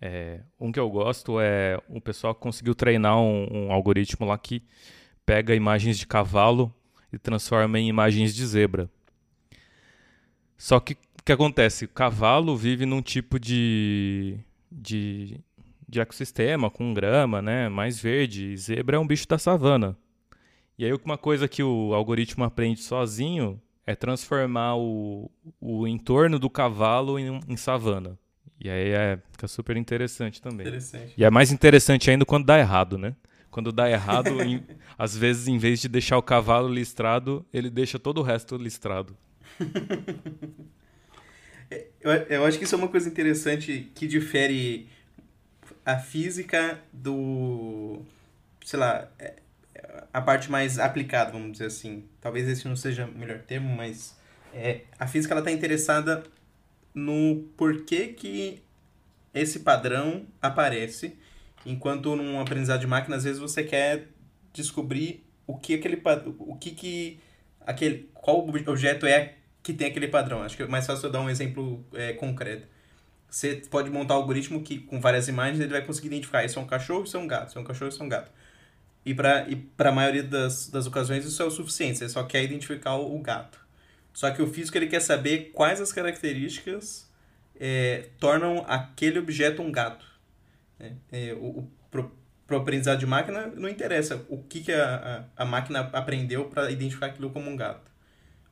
é, 0.00 0.40
um 0.58 0.70
que 0.70 0.78
eu 0.78 0.88
gosto 0.88 1.40
é 1.40 1.80
o 1.88 2.00
pessoal 2.00 2.34
que 2.34 2.40
conseguiu 2.40 2.74
treinar 2.74 3.18
um, 3.18 3.66
um, 3.66 3.72
algoritmo 3.72 4.26
lá 4.26 4.38
que 4.38 4.62
pega 5.26 5.54
imagens 5.54 5.98
de 5.98 6.06
cavalo 6.06 6.72
e 7.12 7.18
transforma 7.18 7.78
em 7.78 7.88
imagens 7.88 8.34
de 8.34 8.46
zebra. 8.46 8.88
Só 10.56 10.78
que 10.80 10.96
que 11.28 11.32
acontece? 11.32 11.84
O 11.84 11.88
cavalo 11.88 12.56
vive 12.56 12.86
num 12.86 13.02
tipo 13.02 13.38
de, 13.38 14.38
de, 14.72 15.38
de 15.86 16.00
ecossistema 16.00 16.70
com 16.70 16.94
grama, 16.94 17.42
né? 17.42 17.68
Mais 17.68 18.00
verde. 18.00 18.52
E 18.52 18.56
zebra 18.56 18.96
é 18.96 18.98
um 18.98 19.06
bicho 19.06 19.28
da 19.28 19.36
savana. 19.36 19.94
E 20.78 20.84
aí 20.84 20.92
uma 21.04 21.18
coisa 21.18 21.48
que 21.48 21.62
o 21.62 21.92
algoritmo 21.92 22.44
aprende 22.44 22.82
sozinho 22.82 23.60
é 23.84 23.96
transformar 23.96 24.76
o, 24.76 25.30
o 25.60 25.88
entorno 25.88 26.38
do 26.38 26.48
cavalo 26.48 27.18
em, 27.18 27.40
em 27.48 27.56
savana. 27.56 28.18
E 28.60 28.70
aí 28.70 28.90
é, 28.90 29.18
fica 29.32 29.48
super 29.48 29.76
interessante 29.76 30.40
também. 30.40 30.66
Interessante. 30.66 31.14
E 31.16 31.24
é 31.24 31.30
mais 31.30 31.50
interessante 31.50 32.10
ainda 32.10 32.24
quando 32.24 32.44
dá 32.44 32.58
errado, 32.58 32.96
né? 32.96 33.16
Quando 33.50 33.72
dá 33.72 33.90
errado, 33.90 34.30
em, 34.42 34.62
às 34.96 35.16
vezes, 35.16 35.48
em 35.48 35.58
vez 35.58 35.80
de 35.80 35.88
deixar 35.88 36.18
o 36.18 36.22
cavalo 36.22 36.68
listrado, 36.68 37.44
ele 37.52 37.70
deixa 37.70 37.98
todo 37.98 38.18
o 38.18 38.22
resto 38.22 38.56
listrado. 38.56 39.16
Eu, 42.00 42.12
eu 42.12 42.44
acho 42.46 42.56
que 42.56 42.64
isso 42.64 42.74
é 42.74 42.78
uma 42.78 42.88
coisa 42.88 43.08
interessante 43.08 43.90
que 43.94 44.06
difere 44.06 44.88
a 45.84 45.98
física 45.98 46.80
do 46.90 48.00
sei 48.64 48.78
lá, 48.78 49.10
é, 49.18 49.34
a 50.12 50.20
parte 50.20 50.50
mais 50.50 50.78
aplicada, 50.78 51.32
vamos 51.32 51.52
dizer 51.52 51.66
assim. 51.66 52.04
Talvez 52.20 52.48
esse 52.48 52.66
não 52.66 52.76
seja 52.76 53.06
o 53.06 53.18
melhor 53.18 53.40
termo, 53.40 53.74
mas 53.74 54.16
é, 54.52 54.82
a 54.98 55.06
física 55.06 55.34
ela 55.34 55.40
está 55.40 55.50
interessada 55.50 56.24
no 56.94 57.48
porquê 57.56 58.08
que 58.08 58.62
esse 59.32 59.60
padrão 59.60 60.26
aparece, 60.40 61.16
enquanto 61.64 62.16
num 62.16 62.40
aprendizado 62.40 62.80
de 62.80 62.86
máquina, 62.86 63.16
às 63.16 63.24
vezes 63.24 63.38
você 63.38 63.62
quer 63.62 64.08
descobrir 64.52 65.24
o 65.46 65.56
que 65.56 65.74
aquele 65.74 66.00
o 66.38 66.56
que 66.56 66.70
que 66.72 67.20
aquele 67.60 68.10
qual 68.14 68.46
objeto 68.48 69.06
é 69.06 69.34
que 69.62 69.72
tem 69.72 69.88
aquele 69.88 70.08
padrão. 70.08 70.42
Acho 70.42 70.56
que 70.56 70.62
é 70.62 70.66
mais 70.66 70.86
fácil 70.86 71.06
eu 71.06 71.12
dar 71.12 71.20
um 71.20 71.30
exemplo 71.30 71.84
é, 71.94 72.12
concreto. 72.14 72.66
Você 73.28 73.56
pode 73.70 73.90
montar 73.90 74.14
um 74.14 74.18
algoritmo 74.18 74.62
que 74.62 74.78
com 74.78 75.00
várias 75.00 75.28
imagens 75.28 75.60
ele 75.60 75.70
vai 75.70 75.84
conseguir 75.84 76.08
identificar 76.08 76.44
isso 76.44 76.58
é 76.58 76.62
um 76.62 76.66
cachorro, 76.66 77.04
isso 77.04 77.16
é 77.16 77.20
um 77.20 77.26
gato, 77.26 77.50
isso 77.50 77.58
é 77.58 77.60
um 77.60 77.64
cachorro, 77.64 77.90
isso 77.90 78.02
é 78.02 78.06
um 78.06 78.08
gato. 78.08 78.32
E 79.08 79.14
para 79.14 79.48
e 79.48 79.90
maioria 79.90 80.22
das, 80.22 80.68
das 80.68 80.86
ocasiões 80.86 81.24
isso 81.24 81.42
é 81.42 81.46
o 81.46 81.50
suficiente, 81.50 81.96
você 81.96 82.10
só 82.10 82.24
quer 82.24 82.42
identificar 82.44 82.94
o, 82.96 83.16
o 83.16 83.22
gato. 83.22 83.58
Só 84.12 84.30
que 84.30 84.42
o 84.42 84.46
físico 84.46 84.76
ele 84.76 84.86
quer 84.86 85.00
saber 85.00 85.50
quais 85.54 85.80
as 85.80 85.90
características 85.94 87.10
é, 87.58 88.10
tornam 88.20 88.66
aquele 88.68 89.18
objeto 89.18 89.62
um 89.62 89.72
gato. 89.72 90.04
É, 90.78 90.92
é, 91.10 91.32
o, 91.32 91.66
o 92.50 92.54
aprendizado 92.54 92.98
de 92.98 93.06
máquina 93.06 93.46
não 93.46 93.66
interessa 93.66 94.26
o 94.28 94.42
que, 94.42 94.60
que 94.60 94.72
a, 94.72 95.24
a, 95.36 95.42
a 95.42 95.46
máquina 95.46 95.80
aprendeu 95.94 96.44
para 96.44 96.70
identificar 96.70 97.06
aquilo 97.06 97.30
como 97.30 97.48
um 97.48 97.56
gato. 97.56 97.90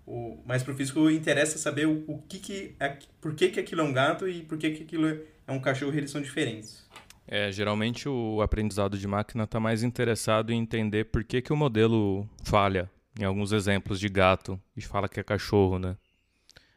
O, 0.06 0.42
mas 0.46 0.62
para 0.62 0.72
o 0.72 0.76
físico 0.76 1.10
interessa 1.10 1.58
saber 1.58 1.86
o, 1.86 2.02
o 2.06 2.22
que 2.22 2.38
que, 2.38 2.76
por 3.20 3.34
que, 3.34 3.50
que 3.50 3.60
aquilo 3.60 3.82
é 3.82 3.84
um 3.84 3.92
gato 3.92 4.26
e 4.26 4.42
por 4.42 4.56
que, 4.56 4.70
que 4.70 4.84
aquilo 4.84 5.06
é 5.46 5.52
um 5.52 5.60
cachorro 5.60 5.94
eles 5.94 6.10
são 6.10 6.22
diferentes. 6.22 6.86
É, 7.28 7.50
geralmente 7.50 8.08
o 8.08 8.40
aprendizado 8.40 8.96
de 8.96 9.06
máquina 9.06 9.44
está 9.44 9.58
mais 9.58 9.82
interessado 9.82 10.52
em 10.52 10.60
entender 10.60 11.06
por 11.06 11.24
que, 11.24 11.42
que 11.42 11.52
o 11.52 11.56
modelo 11.56 12.28
falha 12.44 12.90
em 13.18 13.24
alguns 13.24 13.50
exemplos 13.52 13.98
de 13.98 14.08
gato 14.08 14.60
e 14.76 14.80
fala 14.80 15.08
que 15.08 15.18
é 15.18 15.24
cachorro, 15.24 15.78
né? 15.78 15.96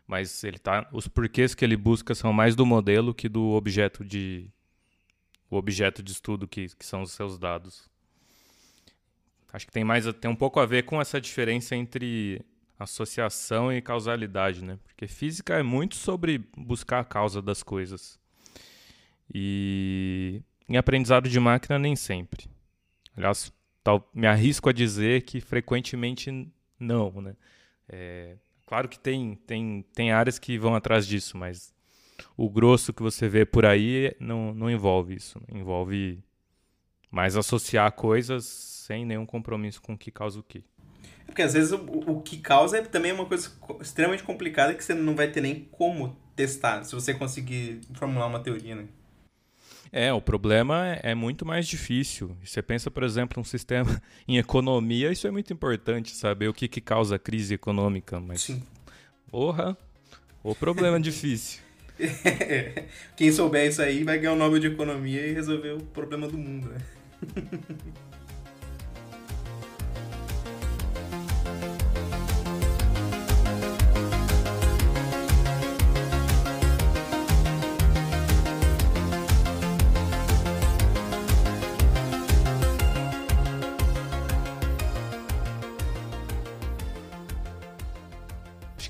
Mas 0.08 0.44
ele 0.44 0.58
tá, 0.58 0.90
os 0.92 1.08
porquês 1.08 1.54
que 1.54 1.64
ele 1.64 1.78
busca 1.78 2.16
são 2.16 2.34
mais 2.34 2.56
do 2.56 2.66
modelo 2.66 3.14
que 3.14 3.30
do 3.30 3.52
objeto 3.52 4.04
de 4.04 4.50
o 5.52 5.58
objeto 5.58 6.02
de 6.02 6.12
estudo 6.12 6.48
que, 6.48 6.68
que 6.76 6.86
são 6.86 7.04
os 7.04 7.12
seus 7.12 7.38
dados. 7.38 7.88
Acho 9.54 9.66
que 9.66 9.72
tem 9.72 9.84
mais 9.84 10.06
tem 10.14 10.30
um 10.30 10.36
pouco 10.36 10.60
a 10.60 10.66
ver 10.66 10.84
com 10.84 11.00
essa 11.02 11.22
diferença 11.22 11.76
entre 11.76 12.42
associação 12.78 13.72
e 13.74 13.82
causalidade, 13.82 14.64
né? 14.64 14.80
Porque 14.84 15.08
física 15.08 15.56
é 15.56 15.64
muito 15.64 15.96
sobre 15.96 16.40
buscar 16.58 17.02
a 17.02 17.06
causa 17.06 17.42
das 17.42 17.62
coisas. 17.62 18.19
E 19.34 20.42
em 20.68 20.78
aprendizado 20.78 21.30
de 21.30 21.40
máquina, 21.40 21.80
nem 21.80 21.96
sempre. 21.96 22.50
Aliás, 23.16 23.52
tal, 23.84 24.10
me 24.14 24.28
arrisco 24.28 24.70
a 24.70 24.74
dizer 24.74 25.24
que 25.24 25.42
frequentemente 25.42 26.32
não, 26.80 27.22
né? 27.22 27.36
É, 27.88 28.38
claro 28.66 28.88
que 28.88 29.00
tem, 29.00 29.36
tem, 29.48 29.84
tem 29.94 30.12
áreas 30.12 30.38
que 30.38 30.58
vão 30.58 30.76
atrás 30.76 31.08
disso, 31.08 31.38
mas 31.38 31.74
o 32.38 32.50
grosso 32.50 32.94
que 32.94 33.02
você 33.02 33.28
vê 33.28 33.46
por 33.46 33.66
aí 33.66 34.16
não, 34.20 34.54
não 34.54 34.70
envolve 34.70 35.16
isso. 35.16 35.42
Envolve 35.52 36.24
mais 37.10 37.36
associar 37.36 37.92
coisas 37.92 38.46
sem 38.46 39.06
nenhum 39.06 39.26
compromisso 39.26 39.82
com 39.82 39.94
o 39.94 39.98
que 39.98 40.12
causa 40.12 40.40
o 40.40 40.44
que. 40.44 40.64
É 41.22 41.26
porque 41.26 41.42
às 41.42 41.54
vezes 41.54 41.72
o, 41.72 41.78
o 41.78 42.22
que 42.22 42.38
causa 42.38 42.78
é 42.78 42.82
também 42.82 43.12
uma 43.12 43.26
coisa 43.26 43.52
extremamente 43.82 44.24
complicada 44.24 44.74
que 44.74 44.84
você 44.84 44.94
não 44.94 45.16
vai 45.16 45.32
ter 45.32 45.42
nem 45.42 45.66
como 45.72 46.16
testar 46.36 46.84
se 46.84 46.94
você 46.94 47.14
conseguir 47.14 47.82
formular 47.94 48.28
uma 48.28 48.40
teoria, 48.40 48.76
né? 48.76 48.88
É, 49.92 50.14
o 50.14 50.22
problema 50.22 50.88
é, 50.88 51.12
é 51.12 51.16
muito 51.16 51.46
mais 51.46 51.68
difícil. 51.68 52.36
Você 52.44 52.62
pensa, 52.62 52.92
por 52.92 53.04
exemplo, 53.04 53.42
um 53.42 53.44
sistema 53.44 54.02
em 54.28 54.38
economia, 54.38 55.12
isso 55.12 55.28
é 55.28 55.32
muito 55.32 55.52
importante, 55.52 56.16
saber 56.16 56.48
o 56.48 56.54
que, 56.54 56.68
que 56.68 56.80
causa 56.80 57.16
a 57.16 57.20
crise 57.20 57.54
econômica. 57.54 58.20
Mas, 58.20 58.44
Sim. 58.44 58.64
porra, 59.32 59.78
o 60.44 60.54
problema 60.54 60.98
é 60.98 61.00
difícil. 61.00 61.62
Quem 63.16 63.32
souber 63.32 63.68
isso 63.68 63.82
aí 63.82 64.04
vai 64.04 64.18
ganhar 64.18 64.34
o 64.34 64.38
Nobel 64.38 64.60
de 64.60 64.68
Economia 64.68 65.26
e 65.26 65.34
resolver 65.34 65.72
o 65.72 65.80
problema 65.80 66.28
do 66.28 66.38
mundo, 66.38 66.70
né? 66.70 66.78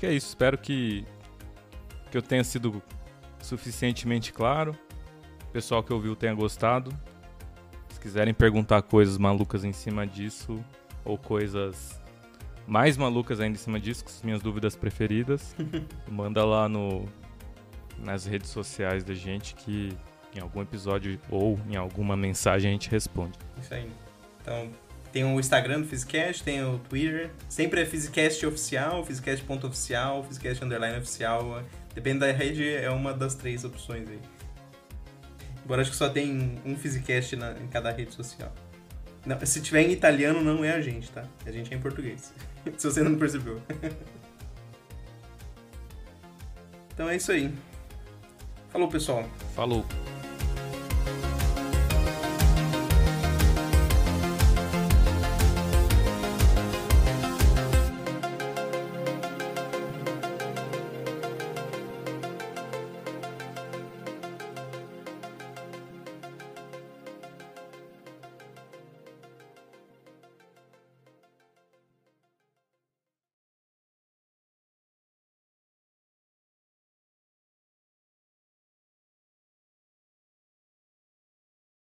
que 0.00 0.06
é 0.06 0.12
isso. 0.12 0.28
Espero 0.28 0.56
que, 0.56 1.04
que 2.10 2.16
eu 2.16 2.22
tenha 2.22 2.42
sido 2.42 2.82
suficientemente 3.40 4.32
claro. 4.32 4.76
O 5.48 5.52
pessoal 5.52 5.82
que 5.82 5.92
ouviu 5.92 6.16
tenha 6.16 6.32
gostado. 6.34 6.92
Se 7.90 8.00
quiserem 8.00 8.32
perguntar 8.32 8.82
coisas 8.82 9.18
malucas 9.18 9.64
em 9.64 9.72
cima 9.72 10.06
disso, 10.06 10.64
ou 11.04 11.18
coisas 11.18 12.00
mais 12.66 12.96
malucas 12.96 13.40
ainda 13.40 13.56
em 13.56 13.60
cima 13.60 13.78
disso, 13.78 14.04
com 14.04 14.10
as 14.10 14.22
minhas 14.22 14.40
dúvidas 14.40 14.76
preferidas, 14.76 15.54
manda 16.08 16.44
lá 16.44 16.68
no, 16.68 17.04
nas 17.98 18.24
redes 18.24 18.48
sociais 18.48 19.04
da 19.04 19.12
gente 19.12 19.54
que 19.54 19.96
em 20.34 20.40
algum 20.40 20.62
episódio 20.62 21.20
ou 21.28 21.58
em 21.68 21.76
alguma 21.76 22.16
mensagem 22.16 22.70
a 22.70 22.72
gente 22.72 22.88
responde. 22.88 23.36
Isso 23.60 23.74
aí. 23.74 23.90
Então, 24.40 24.70
tem 25.12 25.24
o 25.24 25.40
Instagram 25.40 25.80
do 25.80 25.88
Physicast, 25.88 26.44
tem 26.44 26.64
o 26.64 26.78
Twitter. 26.78 27.30
Sempre 27.48 27.80
é 27.80 27.86
Physicast 27.86 28.44
oficial, 28.46 29.04
Physicast.oficial, 29.04 30.22
Physicast 30.24 30.64
underline 30.64 30.98
oficial. 30.98 31.62
Depende 31.94 32.20
da 32.20 32.30
rede, 32.30 32.68
é 32.68 32.90
uma 32.90 33.12
das 33.12 33.34
três 33.34 33.64
opções 33.64 34.08
aí. 34.08 34.20
Embora 35.64 35.82
acho 35.82 35.90
que 35.90 35.96
só 35.96 36.08
tem 36.08 36.60
um 36.64 36.76
Physicast 36.76 37.34
na, 37.36 37.52
em 37.52 37.66
cada 37.66 37.90
rede 37.90 38.14
social. 38.14 38.52
Não, 39.26 39.38
se 39.44 39.60
tiver 39.60 39.82
em 39.82 39.90
italiano, 39.90 40.40
não 40.40 40.64
é 40.64 40.72
a 40.72 40.80
gente, 40.80 41.10
tá? 41.10 41.24
A 41.44 41.50
gente 41.50 41.72
é 41.72 41.76
em 41.76 41.80
português. 41.80 42.32
se 42.76 42.86
você 42.86 43.02
não 43.02 43.16
percebeu. 43.16 43.60
então 46.94 47.08
é 47.08 47.16
isso 47.16 47.32
aí. 47.32 47.52
Falou, 48.70 48.88
pessoal. 48.88 49.28
Falou. 49.54 49.84